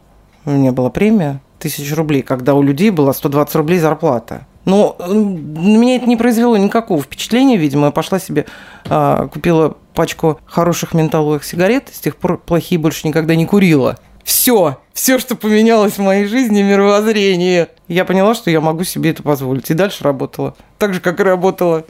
у 0.47 0.51
меня 0.51 0.73
была 0.73 0.91
премия, 0.91 1.43
тысяча 1.59 1.95
рублей, 1.97 2.23
когда 2.23 2.55
у 2.55 2.63
людей 2.63 2.91
была 2.91 3.13
120 3.13 3.55
рублей 3.57 3.81
зарплата. 3.81 4.47
Но 4.65 4.97
на 4.99 5.77
меня 5.77 5.97
это 5.97 6.07
не 6.07 6.17
произвело 6.17 6.57
никакого 6.57 7.03
впечатления, 7.03 7.57
видимо. 7.57 7.87
Я 7.87 7.91
пошла 7.93 8.19
себе, 8.19 8.47
а, 8.89 9.29
купила 9.29 9.77
пачку 9.97 10.39
хороших 10.47 10.95
ментоловых 10.95 11.43
сигарет, 11.43 11.89
с 11.93 11.99
тех 11.99 12.17
пор 12.17 12.39
плохие 12.39 12.79
больше 12.79 13.09
никогда 13.09 13.35
не 13.35 13.47
курила. 13.47 13.99
Все, 14.23 14.79
все, 14.93 15.19
что 15.19 15.35
поменялось 15.37 15.95
в 15.95 16.03
моей 16.03 16.27
жизни, 16.27 16.63
мировоззрение. 16.63 17.69
Я 17.89 18.05
поняла, 18.05 18.35
что 18.35 18.51
я 18.51 18.61
могу 18.61 18.85
себе 18.85 19.11
это 19.11 19.23
позволить. 19.23 19.71
И 19.71 19.75
дальше 19.75 20.05
работала. 20.05 20.57
Так 20.79 20.95
же, 20.95 21.01
как 21.01 21.21
и 21.21 21.23
работала 21.23 21.85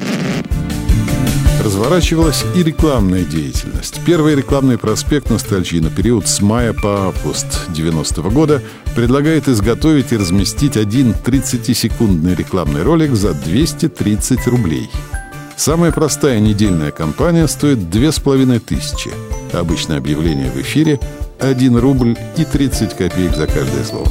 разворачивалась 1.66 2.44
и 2.54 2.62
рекламная 2.62 3.24
деятельность. 3.24 4.00
Первый 4.06 4.36
рекламный 4.36 4.78
проспект 4.78 5.30
«Ностальгии» 5.30 5.80
на 5.80 5.90
период 5.90 6.28
с 6.28 6.40
мая 6.40 6.72
по 6.72 7.08
август 7.08 7.66
90 7.70 8.20
-го 8.20 8.30
года 8.30 8.62
предлагает 8.94 9.48
изготовить 9.48 10.12
и 10.12 10.16
разместить 10.16 10.76
один 10.76 11.12
30-секундный 11.12 12.36
рекламный 12.36 12.84
ролик 12.84 13.16
за 13.16 13.34
230 13.34 14.46
рублей. 14.46 14.88
Самая 15.56 15.90
простая 15.90 16.38
недельная 16.38 16.90
кампания 16.90 17.48
стоит 17.48 17.90
2500, 17.90 19.14
а 19.54 19.60
обычное 19.60 19.98
объявление 19.98 20.50
в 20.50 20.56
эфире– 20.60 21.00
1 21.40 21.76
рубль 21.78 22.16
и 22.36 22.44
30 22.44 22.94
копеек 22.94 23.34
за 23.34 23.46
каждое 23.46 23.84
слово. 23.84 24.08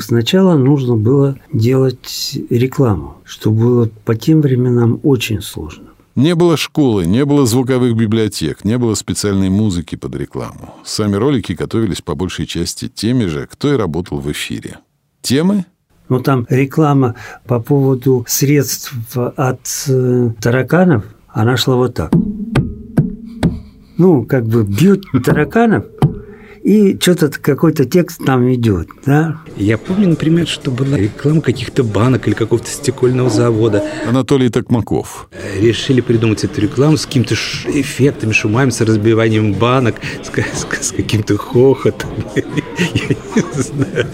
Сначала 0.00 0.56
нужно 0.56 0.96
было 0.96 1.38
делать 1.52 2.36
рекламу, 2.50 3.18
что 3.24 3.50
было 3.50 3.88
по 4.04 4.16
тем 4.16 4.40
временам 4.40 4.98
очень 5.04 5.40
сложно. 5.40 5.84
Не 6.16 6.34
было 6.34 6.56
школы, 6.56 7.06
не 7.06 7.24
было 7.24 7.46
звуковых 7.46 7.94
библиотек, 7.94 8.64
не 8.64 8.76
было 8.78 8.94
специальной 8.94 9.48
музыки 9.48 9.94
под 9.94 10.16
рекламу. 10.16 10.74
Сами 10.84 11.14
ролики 11.14 11.52
готовились 11.52 12.02
по 12.02 12.16
большей 12.16 12.46
части 12.46 12.88
теми 12.88 13.26
же, 13.26 13.48
кто 13.50 13.72
и 13.72 13.76
работал 13.76 14.18
в 14.18 14.30
эфире. 14.32 14.78
Темы? 15.22 15.66
Ну, 16.10 16.18
там 16.18 16.44
реклама 16.50 17.14
по 17.46 17.60
поводу 17.60 18.24
средств 18.26 18.92
от 19.16 19.60
э, 19.88 20.30
тараканов, 20.40 21.04
она 21.28 21.56
шла 21.56 21.76
вот 21.76 21.94
так. 21.94 22.12
Ну, 23.96 24.24
как 24.24 24.44
бы 24.44 24.64
бьют 24.64 25.04
тараканов, 25.24 25.84
и 26.62 26.98
что-то 27.00 27.30
какой-то 27.30 27.84
текст 27.84 28.20
там 28.24 28.52
идет, 28.52 28.88
да? 29.06 29.40
Я 29.56 29.78
помню, 29.78 30.08
например, 30.08 30.46
что 30.46 30.70
была 30.70 30.96
реклама 30.96 31.40
каких-то 31.40 31.84
банок 31.84 32.26
или 32.26 32.34
какого-то 32.34 32.68
стекольного 32.68 33.30
завода. 33.30 33.84
Анатолий 34.06 34.48
Токмаков. 34.50 35.28
Решили 35.58 36.00
придумать 36.00 36.44
эту 36.44 36.60
рекламу 36.60 36.96
с 36.96 37.06
какими-то 37.06 37.34
эффектами, 37.34 38.32
шумами, 38.32 38.70
с 38.70 38.80
разбиванием 38.80 39.54
банок, 39.54 39.96
с, 40.22 40.28
с, 40.28 40.88
с 40.88 40.92
каким-то 40.92 41.36
хохотом. 41.36 42.10
Я 42.36 42.42
не 42.42 43.62
знаю. 43.62 44.06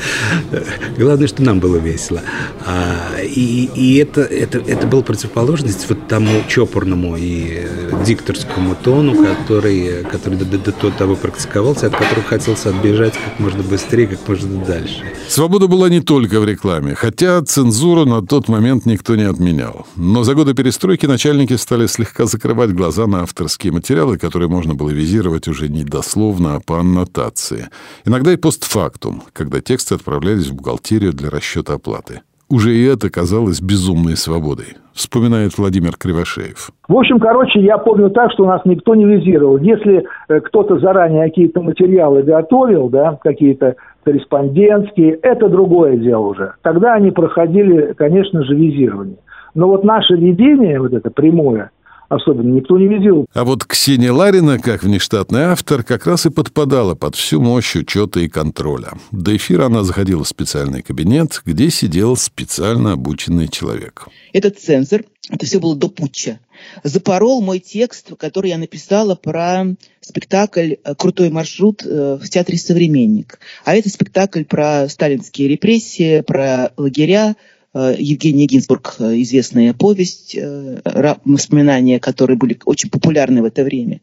Главное, 0.96 1.26
что 1.28 1.42
нам 1.42 1.60
было 1.60 1.76
весело. 1.76 2.22
А, 2.64 3.20
и 3.22 3.70
и 3.74 3.96
это, 3.96 4.22
это, 4.22 4.58
это 4.58 4.86
была 4.86 5.02
противоположность 5.02 5.88
вот 5.88 6.08
тому 6.08 6.42
чопорному 6.48 7.16
и 7.18 7.66
дикторскому 8.04 8.74
тону, 8.74 9.24
который, 9.24 10.04
который 10.04 10.38
до, 10.38 10.44
до, 10.44 10.72
до 10.72 10.90
того 10.90 11.16
практиковался, 11.16 11.86
от 11.86 11.96
которого 11.96 12.24
хотелось 12.38 12.66
отбежать 12.66 13.14
как 13.14 13.40
можно 13.40 13.62
быстрее, 13.62 14.06
как 14.06 14.28
можно 14.28 14.64
дальше. 14.64 15.02
Свобода 15.28 15.68
была 15.68 15.88
не 15.88 16.00
только 16.00 16.38
в 16.40 16.44
рекламе, 16.44 16.94
хотя 16.94 17.42
цензуру 17.42 18.04
на 18.04 18.20
тот 18.20 18.48
момент 18.48 18.86
никто 18.86 19.16
не 19.16 19.22
отменял. 19.22 19.86
Но 19.96 20.22
за 20.22 20.34
годы 20.34 20.54
перестройки 20.54 21.06
начальники 21.06 21.56
стали 21.56 21.86
слегка 21.86 22.26
закрывать 22.26 22.72
глаза 22.72 23.06
на 23.06 23.22
авторские 23.22 23.72
материалы, 23.72 24.18
которые 24.18 24.48
можно 24.48 24.74
было 24.74 24.90
визировать 24.90 25.48
уже 25.48 25.68
не 25.68 25.84
дословно, 25.84 26.56
а 26.56 26.60
по 26.60 26.78
аннотации. 26.78 27.68
Иногда 28.04 28.32
и 28.32 28.36
постфактум, 28.36 29.22
когда 29.32 29.60
тексты 29.60 29.94
отправлялись 29.94 30.48
в 30.48 30.54
бухгалтерию 30.54 31.12
для 31.12 31.30
расчета 31.30 31.74
оплаты. 31.74 32.20
Уже 32.48 32.76
и 32.76 32.82
это 32.82 33.08
казалось 33.10 33.60
безумной 33.60 34.16
свободой, 34.16 34.76
вспоминает 34.96 35.56
Владимир 35.58 35.92
Кривошеев. 35.96 36.70
В 36.88 36.96
общем, 36.96 37.20
короче, 37.20 37.60
я 37.60 37.78
помню 37.78 38.10
так, 38.10 38.32
что 38.32 38.46
нас 38.46 38.62
никто 38.64 38.94
не 38.94 39.04
визировал. 39.04 39.58
Если 39.58 40.04
э, 40.28 40.40
кто-то 40.40 40.78
заранее 40.78 41.26
какие-то 41.26 41.60
материалы 41.60 42.22
готовил, 42.22 42.88
да, 42.88 43.18
какие-то 43.22 43.76
корреспондентские, 44.04 45.18
это 45.22 45.48
другое 45.48 45.96
дело 45.96 46.28
уже. 46.28 46.54
Тогда 46.62 46.94
они 46.94 47.10
проходили, 47.10 47.92
конечно 47.96 48.42
же, 48.44 48.54
визирование. 48.54 49.18
Но 49.54 49.68
вот 49.68 49.84
наше 49.84 50.14
видение, 50.14 50.80
вот 50.80 50.92
это 50.92 51.10
прямое, 51.10 51.70
особенно 52.08 52.52
никто 52.52 52.78
не 52.78 52.88
видел. 52.88 53.26
А 53.34 53.44
вот 53.44 53.64
Ксения 53.64 54.12
Ларина, 54.12 54.58
как 54.58 54.82
внештатный 54.82 55.42
автор, 55.42 55.82
как 55.82 56.06
раз 56.06 56.26
и 56.26 56.30
подпадала 56.30 56.94
под 56.94 57.16
всю 57.16 57.40
мощь 57.40 57.76
учета 57.76 58.20
и 58.20 58.28
контроля. 58.28 58.92
До 59.10 59.36
эфира 59.36 59.66
она 59.66 59.82
заходила 59.82 60.24
в 60.24 60.28
специальный 60.28 60.82
кабинет, 60.82 61.42
где 61.44 61.70
сидел 61.70 62.16
специально 62.16 62.92
обученный 62.92 63.48
человек. 63.48 64.08
Этот 64.32 64.58
цензор, 64.58 65.02
это 65.30 65.46
все 65.46 65.58
было 65.58 65.74
до 65.74 65.88
путча, 65.88 66.38
запорол 66.84 67.42
мой 67.42 67.58
текст, 67.58 68.12
который 68.18 68.50
я 68.50 68.58
написала 68.58 69.14
про 69.14 69.64
спектакль 70.00 70.74
«Крутой 70.96 71.30
маршрут» 71.30 71.84
э, 71.84 72.18
в 72.20 72.28
театре 72.28 72.58
«Современник». 72.58 73.40
А 73.64 73.74
это 73.74 73.88
спектакль 73.88 74.44
про 74.44 74.88
сталинские 74.88 75.48
репрессии, 75.48 76.20
про 76.20 76.70
лагеря, 76.76 77.34
Э, 77.34 77.55
Евгения 77.98 78.46
Гинзбург, 78.46 78.96
э, 79.00 79.20
известная 79.22 79.74
повесть, 79.74 80.34
э, 80.34 80.80
воспоминания, 81.24 82.00
которые 82.00 82.38
были 82.38 82.58
очень 82.64 82.88
популярны 82.88 83.42
в 83.42 83.44
это 83.44 83.64
время. 83.64 84.00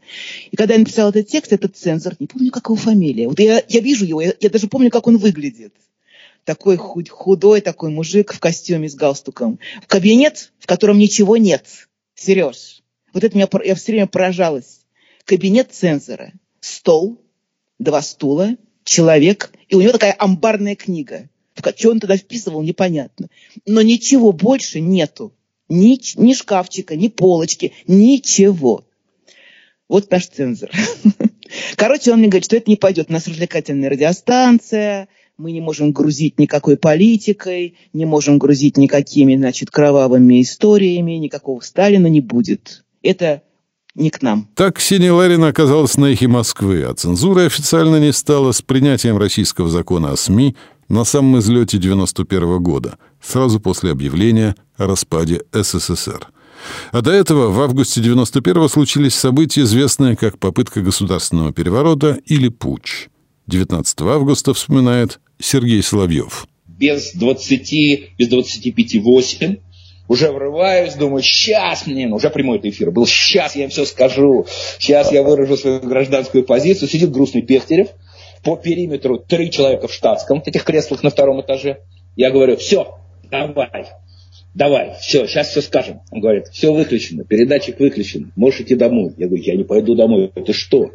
И 0.51 0.55
когда 0.55 0.75
я 0.75 0.79
написала 0.79 1.09
этот 1.09 1.27
текст, 1.27 1.53
этот 1.53 1.75
цензор, 1.75 2.13
не 2.19 2.27
помню, 2.27 2.51
как 2.51 2.67
его 2.67 2.75
фамилия, 2.75 3.27
вот 3.27 3.39
я, 3.39 3.63
я 3.67 3.79
вижу 3.79 4.05
его, 4.05 4.21
я, 4.21 4.33
я 4.39 4.49
даже 4.49 4.67
помню, 4.67 4.91
как 4.91 5.07
он 5.07 5.17
выглядит. 5.17 5.73
Такой 6.45 6.77
худ, 6.77 7.09
худой 7.09 7.61
такой 7.61 7.89
мужик 7.89 8.33
в 8.33 8.39
костюме 8.39 8.89
с 8.89 8.95
галстуком. 8.95 9.59
В 9.81 9.87
кабинет, 9.87 10.51
в 10.59 10.67
котором 10.67 10.99
ничего 10.99 11.37
нет. 11.37 11.65
Сереж, 12.15 12.83
вот 13.11 13.23
это 13.23 13.35
меня, 13.35 13.47
я 13.63 13.75
все 13.75 13.93
время 13.93 14.07
поражалась. 14.07 14.81
Кабинет 15.25 15.69
цензора. 15.71 16.33
Стол, 16.59 17.19
два 17.79 18.01
стула, 18.01 18.55
человек, 18.83 19.51
и 19.67 19.75
у 19.75 19.81
него 19.81 19.93
такая 19.93 20.15
амбарная 20.17 20.75
книга– 20.75 21.27
что 21.71 21.91
он 21.91 21.99
туда 21.99 22.17
вписывал, 22.17 22.61
непонятно. 22.63 23.29
Но 23.65 23.81
ничего 23.81 24.31
больше 24.31 24.79
нету. 24.79 25.33
Ни, 25.69 25.99
ни 26.19 26.33
шкафчика, 26.33 26.95
ни 26.95 27.07
полочки, 27.07 27.73
ничего. 27.87 28.85
Вот 29.87 30.09
наш 30.11 30.27
цензор. 30.27 30.69
Короче, 31.75 32.11
он 32.11 32.19
мне 32.19 32.27
говорит, 32.27 32.45
что 32.45 32.57
это 32.57 32.69
не 32.69 32.75
пойдет. 32.75 33.07
У 33.09 33.13
нас 33.13 33.27
развлекательная 33.27 33.89
радиостанция, 33.89 35.07
мы 35.37 35.51
не 35.51 35.61
можем 35.61 35.91
грузить 35.91 36.39
никакой 36.39 36.77
политикой, 36.77 37.75
не 37.91 38.05
можем 38.05 38.37
грузить 38.37 38.77
никакими, 38.77 39.35
значит, 39.35 39.71
кровавыми 39.71 40.41
историями, 40.41 41.13
никакого 41.13 41.59
Сталина 41.61 42.07
не 42.07 42.21
будет. 42.21 42.85
Это 43.01 43.43
не 43.95 44.09
к 44.09 44.21
нам. 44.21 44.49
Так 44.55 44.77
Ксения 44.77 45.11
Ларина 45.11 45.47
оказалась 45.47 45.97
на 45.97 46.05
эхе 46.05 46.27
Москвы, 46.27 46.83
а 46.83 46.93
цензура 46.93 47.45
официально 47.45 47.99
не 47.99 48.11
стала 48.11 48.51
с 48.51 48.61
принятием 48.61 49.17
российского 49.17 49.69
закона 49.69 50.11
о 50.11 50.17
СМИ 50.17 50.55
на 50.89 51.03
самом 51.03 51.39
излете 51.39 51.77
91 51.77 52.61
года, 52.61 52.97
сразу 53.21 53.59
после 53.59 53.91
объявления 53.91 54.55
о 54.77 54.87
распаде 54.87 55.41
СССР. 55.51 56.27
А 56.91 57.01
до 57.01 57.11
этого 57.11 57.49
в 57.49 57.59
августе 57.61 58.01
91 58.01 58.69
случились 58.69 59.15
события, 59.15 59.61
известные 59.61 60.15
как 60.15 60.39
попытка 60.39 60.81
государственного 60.81 61.51
переворота 61.51 62.19
или 62.25 62.49
путч. 62.49 63.07
19 63.47 64.01
августа 64.01 64.53
вспоминает 64.53 65.19
Сергей 65.39 65.83
Соловьев. 65.83 66.47
Без 66.65 67.13
20, 67.13 68.17
без 68.17 68.27
25, 68.29 69.03
8 69.03 69.57
уже 70.07 70.31
врываюсь, 70.31 70.95
думаю, 70.95 71.23
сейчас 71.23 71.87
мне, 71.87 72.07
ну, 72.07 72.17
уже 72.17 72.29
прямой 72.29 72.59
эфир 72.61 72.91
был, 72.91 73.05
сейчас 73.05 73.55
я 73.55 73.65
им 73.65 73.69
все 73.69 73.85
скажу, 73.85 74.45
сейчас 74.79 75.11
я 75.11 75.23
выражу 75.23 75.57
свою 75.57 75.79
гражданскую 75.79 76.43
позицию. 76.43 76.89
Сидит 76.89 77.11
грустный 77.11 77.41
Пехтерев, 77.41 77.87
по 78.43 78.57
периметру 78.57 79.17
три 79.17 79.49
человека 79.49 79.87
в 79.87 79.93
штатском, 79.93 80.41
в 80.41 80.47
этих 80.47 80.63
креслах 80.63 81.03
на 81.03 81.09
втором 81.09 81.41
этаже. 81.41 81.79
Я 82.15 82.31
говорю, 82.31 82.57
все, 82.57 82.95
давай, 83.31 83.85
давай, 84.53 84.95
все, 85.01 85.25
сейчас 85.27 85.49
все 85.49 85.61
скажем. 85.61 86.01
Он 86.11 86.21
говорит, 86.21 86.47
все 86.47 86.73
выключено, 86.73 87.23
передатчик 87.23 87.79
выключен, 87.79 88.31
можешь 88.35 88.61
идти 88.61 88.75
домой. 88.75 89.13
Я 89.17 89.27
говорю, 89.27 89.43
я 89.43 89.55
не 89.55 89.63
пойду 89.63 89.95
домой, 89.95 90.31
это 90.35 90.53
что? 90.53 90.91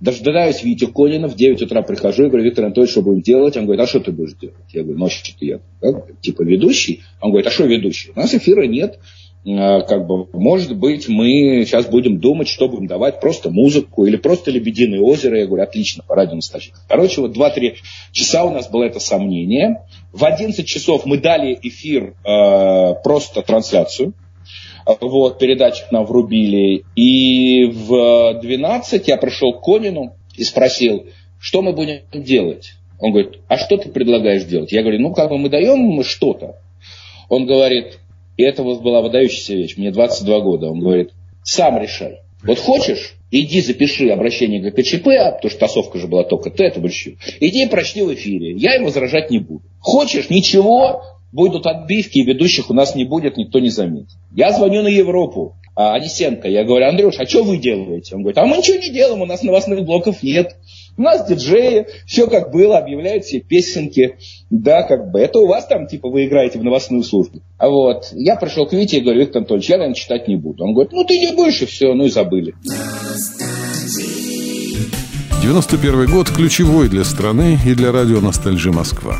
Дожидаюсь 0.00 0.62
Витю 0.62 0.88
Конина, 0.88 1.28
в 1.28 1.34
9 1.34 1.62
утра 1.62 1.82
прихожу, 1.82 2.24
и 2.24 2.28
говорю, 2.28 2.44
Виктор 2.44 2.66
Анатольевич, 2.66 2.92
что 2.92 3.02
будем 3.02 3.22
делать? 3.22 3.56
Он 3.56 3.64
говорит, 3.64 3.82
а 3.82 3.86
что 3.86 4.00
ты 4.00 4.12
будешь 4.12 4.34
делать? 4.34 4.56
Я 4.72 4.82
говорю, 4.82 4.98
ну, 4.98 5.06
а 5.06 5.10
что 5.10 5.32
я, 5.40 5.60
как, 5.80 6.20
типа, 6.20 6.42
ведущий? 6.42 7.02
Он 7.20 7.30
говорит, 7.30 7.46
а 7.46 7.50
что 7.50 7.64
ведущий? 7.64 8.10
У 8.14 8.18
нас 8.18 8.34
эфира 8.34 8.66
нет, 8.66 8.98
как 9.44 10.06
бы, 10.06 10.26
может 10.32 10.74
быть, 10.76 11.06
мы 11.08 11.64
сейчас 11.66 11.86
будем 11.86 12.18
думать, 12.18 12.48
что 12.48 12.66
будем 12.68 12.86
давать, 12.86 13.20
просто 13.20 13.50
музыку 13.50 14.06
или 14.06 14.16
просто 14.16 14.50
«Лебединое 14.50 15.00
озеро». 15.00 15.38
Я 15.38 15.46
говорю, 15.46 15.64
отлично, 15.64 16.02
по 16.06 16.14
радио 16.14 16.36
настоящий. 16.36 16.72
Короче, 16.88 17.20
вот 17.20 17.36
2-3 17.36 17.74
часа 18.12 18.44
у 18.44 18.50
нас 18.50 18.70
было 18.70 18.84
это 18.84 19.00
сомнение. 19.00 19.82
В 20.12 20.24
11 20.24 20.66
часов 20.66 21.04
мы 21.04 21.18
дали 21.18 21.58
эфир, 21.62 22.14
э, 22.24 22.94
просто 23.02 23.42
трансляцию. 23.42 24.14
Вот, 25.00 25.38
передатчик 25.38 25.90
нам 25.92 26.06
врубили. 26.06 26.84
И 26.94 27.66
в 27.66 28.40
12 28.40 29.08
я 29.08 29.16
пришел 29.16 29.54
к 29.54 29.62
Конину 29.62 30.14
и 30.36 30.44
спросил, 30.44 31.06
что 31.38 31.62
мы 31.62 31.72
будем 31.72 32.00
делать. 32.12 32.72
Он 32.98 33.12
говорит, 33.12 33.40
а 33.48 33.58
что 33.58 33.76
ты 33.76 33.90
предлагаешь 33.90 34.44
делать? 34.44 34.72
Я 34.72 34.82
говорю, 34.82 35.00
ну, 35.00 35.12
как 35.12 35.28
бы 35.28 35.38
мы 35.38 35.50
даем 35.50 36.02
что-то. 36.02 36.56
Он 37.28 37.46
говорит, 37.46 37.98
и 38.36 38.42
это 38.42 38.62
вот 38.62 38.82
была 38.82 39.00
выдающаяся 39.00 39.54
вещь. 39.54 39.76
Мне 39.76 39.90
22 39.90 40.40
года. 40.40 40.70
Он 40.70 40.80
говорит, 40.80 41.10
сам 41.42 41.80
решай. 41.80 42.20
Вот 42.42 42.58
хочешь, 42.58 43.14
иди 43.30 43.60
запиши 43.60 44.08
обращение 44.10 44.60
к 44.60 44.74
КЧП, 44.74 45.04
потому 45.04 45.50
что 45.50 45.58
тасовка 45.58 45.98
же 45.98 46.08
была 46.08 46.24
только 46.24 46.50
Т, 46.50 46.64
это 46.64 46.80
большой. 46.80 47.16
Иди 47.40 47.66
прочти 47.66 48.02
в 48.02 48.12
эфире. 48.14 48.52
Я 48.56 48.76
им 48.76 48.84
возражать 48.84 49.30
не 49.30 49.38
буду. 49.38 49.62
Хочешь, 49.80 50.28
ничего, 50.28 51.02
будут 51.32 51.66
отбивки, 51.66 52.18
и 52.18 52.24
ведущих 52.24 52.70
у 52.70 52.74
нас 52.74 52.94
не 52.94 53.04
будет, 53.04 53.36
никто 53.36 53.60
не 53.60 53.70
заметит. 53.70 54.16
Я 54.34 54.52
звоню 54.52 54.82
на 54.82 54.88
Европу, 54.88 55.54
а 55.74 55.94
Анисенко, 55.94 56.48
я 56.48 56.64
говорю, 56.64 56.86
Андрюш, 56.86 57.16
а 57.18 57.26
что 57.26 57.42
вы 57.42 57.56
делаете? 57.56 58.14
Он 58.14 58.22
говорит, 58.22 58.38
а 58.38 58.46
мы 58.46 58.58
ничего 58.58 58.78
не 58.78 58.90
делаем, 58.90 59.22
у 59.22 59.26
нас 59.26 59.42
новостных 59.42 59.84
блоков 59.84 60.22
нет. 60.22 60.56
У 60.96 61.02
нас 61.02 61.26
диджеи, 61.28 61.86
все 62.06 62.26
как 62.28 62.52
было, 62.52 62.78
объявляют 62.78 63.24
все 63.24 63.40
песенки. 63.40 64.16
Да, 64.50 64.82
как 64.82 65.10
бы. 65.10 65.20
Это 65.20 65.40
у 65.40 65.46
вас 65.46 65.66
там, 65.66 65.86
типа, 65.86 66.08
вы 66.08 66.26
играете 66.26 66.58
в 66.58 66.64
новостную 66.64 67.02
службу. 67.02 67.40
А 67.58 67.68
вот 67.68 68.08
я 68.12 68.36
пришел 68.36 68.66
к 68.66 68.72
Вите 68.72 68.98
и 68.98 69.00
говорю, 69.00 69.20
Виктор 69.20 69.38
Анатольевич, 69.38 69.70
я, 69.70 69.76
наверное, 69.76 69.94
читать 69.94 70.28
не 70.28 70.36
буду. 70.36 70.64
Он 70.64 70.72
говорит, 70.72 70.92
ну 70.92 71.04
ты 71.04 71.18
не 71.18 71.34
будешь, 71.34 71.62
и 71.62 71.66
все, 71.66 71.94
ну 71.94 72.04
и 72.04 72.10
забыли. 72.10 72.54
91 75.42 76.06
год 76.10 76.30
ключевой 76.30 76.88
для 76.88 77.04
страны 77.04 77.58
и 77.66 77.74
для 77.74 77.92
радио 77.92 78.20
«Ностальжи 78.20 78.72
Москва». 78.72 79.18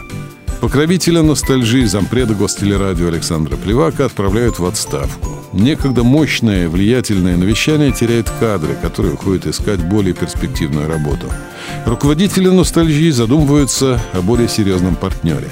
Покровителя 0.65 1.21
ностальжи 1.21 1.87
зампреда 1.87 2.35
гостелерадио 2.35 3.09
Александра 3.09 3.55
Плевака 3.55 4.07
отправляют 4.07 4.59
в 4.59 4.65
отставку. 4.65 5.29
Некогда 5.53 6.05
мощное, 6.05 6.71
влиятельное 6.71 7.37
навещание 7.37 7.93
теряет 7.93 8.31
кадры, 8.41 8.75
которые 8.81 9.13
уходят 9.13 9.47
искать 9.47 9.85
более 9.85 10.15
перспективную 10.15 10.89
работу. 10.89 11.31
Руководители 11.85 12.49
ностальжи 12.49 13.13
задумываются 13.13 14.01
о 14.15 14.23
более 14.23 14.49
серьезном 14.49 14.97
партнере. 14.97 15.51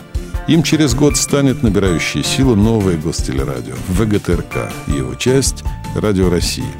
Им 0.48 0.62
через 0.62 0.94
год 0.94 1.18
станет 1.18 1.62
набирающая 1.62 2.22
силу 2.22 2.56
новое 2.56 2.96
гостелерадио 2.96 3.74
ВГТРК 3.88 4.72
его 4.86 5.14
часть 5.16 5.62
«Радио 5.94 6.30
России». 6.30 6.72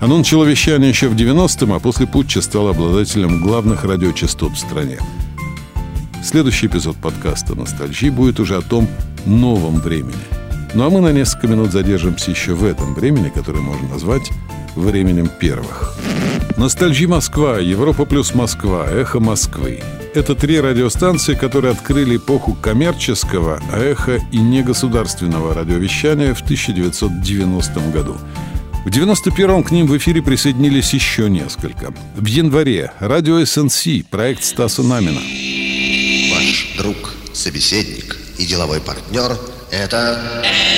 Оно 0.00 0.18
начало 0.18 0.44
вещание 0.44 0.88
еще 0.88 1.08
в 1.08 1.16
90-м, 1.16 1.72
а 1.72 1.80
после 1.80 2.06
путча 2.06 2.42
стал 2.42 2.68
обладателем 2.68 3.42
главных 3.42 3.82
радиочастот 3.82 4.52
в 4.52 4.58
стране. 4.58 5.00
Следующий 6.22 6.66
эпизод 6.66 6.96
подкаста 6.96 7.56
«Ностальжи» 7.56 8.10
будет 8.10 8.38
уже 8.38 8.56
о 8.56 8.62
том 8.62 8.88
новом 9.26 9.80
времени. 9.80 10.14
Ну 10.72 10.86
а 10.86 10.90
мы 10.90 11.00
на 11.00 11.12
несколько 11.12 11.48
минут 11.48 11.72
задержимся 11.72 12.30
еще 12.30 12.54
в 12.54 12.64
этом 12.64 12.94
времени, 12.94 13.28
которое 13.28 13.60
можно 13.60 13.88
назвать 13.88 14.30
временем 14.76 15.28
первых. 15.40 15.98
«Ностальжи 16.56 17.08
Москва», 17.08 17.58
«Европа 17.58 18.04
плюс 18.04 18.34
Москва», 18.34 18.86
«Эхо 18.88 19.18
Москвы». 19.18 19.82
Это 20.14 20.34
три 20.34 20.60
радиостанции, 20.60 21.34
которые 21.34 21.72
открыли 21.72 22.16
эпоху 22.16 22.54
коммерческого, 22.54 23.60
а 23.72 23.80
эхо 23.80 24.20
и 24.30 24.38
негосударственного 24.38 25.54
радиовещания 25.54 26.34
в 26.34 26.42
1990 26.42 27.80
году– 27.90 28.16
в 28.84 28.88
91-м 28.88 29.62
к 29.62 29.70
ним 29.70 29.86
в 29.86 29.96
эфире 29.96 30.22
присоединились 30.22 30.92
еще 30.92 31.30
несколько. 31.30 31.94
В 32.16 32.26
январе 32.26 32.90
радио 32.98 33.44
СНС, 33.44 33.86
проект 34.10 34.42
Стаса 34.42 34.82
Намина. 34.82 35.20
Собеседник 37.42 38.16
и 38.38 38.46
деловой 38.46 38.80
партнер– 38.80 39.36
это... 39.72 40.16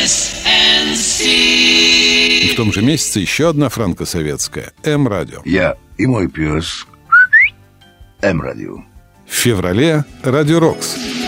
СНС. 0.06 1.20
И 1.20 2.48
в 2.54 2.56
том 2.56 2.72
же 2.72 2.80
месяце 2.80 3.20
еще 3.20 3.50
одна 3.50 3.68
франко-советская– 3.68 4.72
М-радио. 4.82 5.42
Я 5.44 5.76
и 5.98 6.06
мой 6.06 6.26
пес 6.26 6.86
М-радио. 8.22 8.78
В 9.26 9.34
феврале– 9.34 10.06
Радио 10.22 10.58
Рокс. 10.58 10.96
Это 10.96 11.23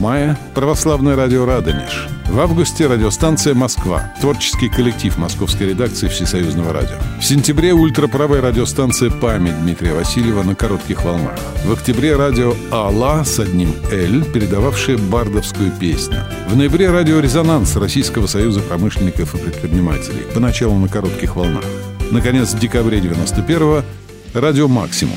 В 0.00 0.02
мае– 0.02 0.34
православное 0.54 1.14
радио 1.14 1.44
«Радонеж». 1.44 2.08
В 2.24 2.40
августе– 2.40 2.86
радиостанция 2.88 3.52
«Москва», 3.52 4.14
творческий 4.18 4.70
коллектив 4.70 5.18
московской 5.18 5.68
редакции 5.68 6.08
Всесоюзного 6.08 6.72
радио. 6.72 6.96
В 7.20 7.22
сентябре– 7.22 7.72
ультраправая 7.74 8.40
радиостанция 8.40 9.10
«Память» 9.10 9.60
Дмитрия 9.60 9.92
Васильева 9.92 10.42
на 10.42 10.54
коротких 10.54 11.04
волнах. 11.04 11.38
В 11.66 11.72
октябре– 11.72 12.16
радио 12.16 12.54
«Алла» 12.72 13.24
с 13.24 13.38
одним 13.40 13.74
«Л», 13.92 14.24
передававшее 14.24 14.96
бардовскую 14.96 15.70
песню. 15.70 16.24
В 16.48 16.56
ноябре– 16.56 16.90
радио 16.90 17.20
«Резонанс» 17.20 17.76
Российского 17.76 18.26
союза 18.26 18.60
промышленников 18.60 19.34
и 19.34 19.38
предпринимателей, 19.38 20.22
поначалу 20.32 20.78
на 20.78 20.88
коротких 20.88 21.36
волнах. 21.36 21.64
Наконец, 22.10 22.54
в 22.54 22.58
декабре 22.58 23.00
91-го– 23.00 23.82
радио 24.32 24.66
«Максимум». 24.66 25.16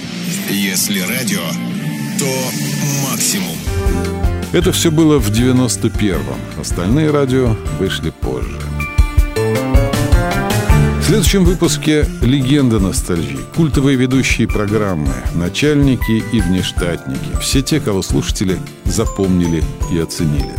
Если 0.50 1.00
радио, 1.00 1.40
то 2.20 2.28
максимум. 3.10 3.56
Это 4.54 4.72
все 4.72 4.92
было 4.92 5.18
в 5.18 5.32
91-м. 5.32 6.62
Остальные 6.62 7.10
радио 7.10 7.56
вышли 7.80 8.12
позже. 8.12 8.60
В 11.00 11.04
следующем 11.04 11.44
выпуске 11.44 12.06
«Легенда 12.22 12.78
ностальгии». 12.78 13.40
Культовые 13.56 13.98
ведущие 13.98 14.48
программы, 14.48 15.12
начальники 15.34 16.24
и 16.32 16.40
внештатники. 16.40 17.36
Все 17.42 17.64
те, 17.64 17.80
кого 17.80 18.04
слушатели 18.04 18.60
запомнили 18.86 19.64
и 19.92 19.98
оценили. 19.98 20.54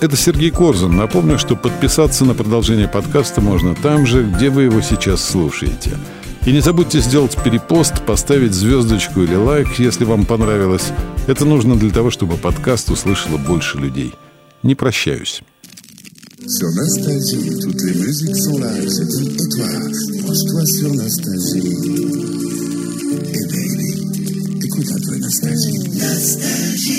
Это 0.00 0.16
Сергей 0.16 0.50
Корзун. 0.50 0.96
Напомню, 0.96 1.38
что 1.38 1.54
подписаться 1.54 2.24
на 2.24 2.34
продолжение 2.34 2.88
подкаста 2.88 3.40
можно 3.40 3.76
там 3.76 4.06
же, 4.06 4.24
где 4.24 4.50
вы 4.50 4.64
его 4.64 4.80
сейчас 4.80 5.24
слушаете– 5.24 5.92
и 6.48 6.52
не 6.52 6.60
забудьте 6.62 7.00
сделать 7.00 7.36
перепост, 7.44 8.00
поставить 8.06 8.54
звездочку 8.54 9.20
или 9.20 9.34
лайк, 9.34 9.68
если 9.78 10.04
вам 10.04 10.24
понравилось. 10.24 10.92
Это 11.26 11.44
нужно 11.44 11.76
для 11.76 11.90
того, 11.90 12.10
чтобы 12.10 12.38
подкаст 12.38 12.90
услышало 12.90 13.36
больше 13.36 13.76
людей. 13.76 14.14
Не 14.62 14.74
прощаюсь. 14.74 15.42
Sur 16.46 16.70
Nostalgie, 16.72 17.60
toutes 17.60 17.82
les 17.82 17.94
musiques 18.00 18.36
sont 18.36 18.56
là. 18.56 18.72
Je 18.80 19.04
dis, 19.04 19.28
et 19.28 19.48
toi, 19.56 19.66
branche-toi 20.22 20.64
sur 20.64 20.94
Nostalgie. 20.94 21.68
Et 23.34 23.44
baby, 23.52 23.90
écoute 24.64 24.88
un 24.90 25.00
peu 25.06 25.18
Nostalgie. 25.18 25.78
Nostalgie. 26.00 26.97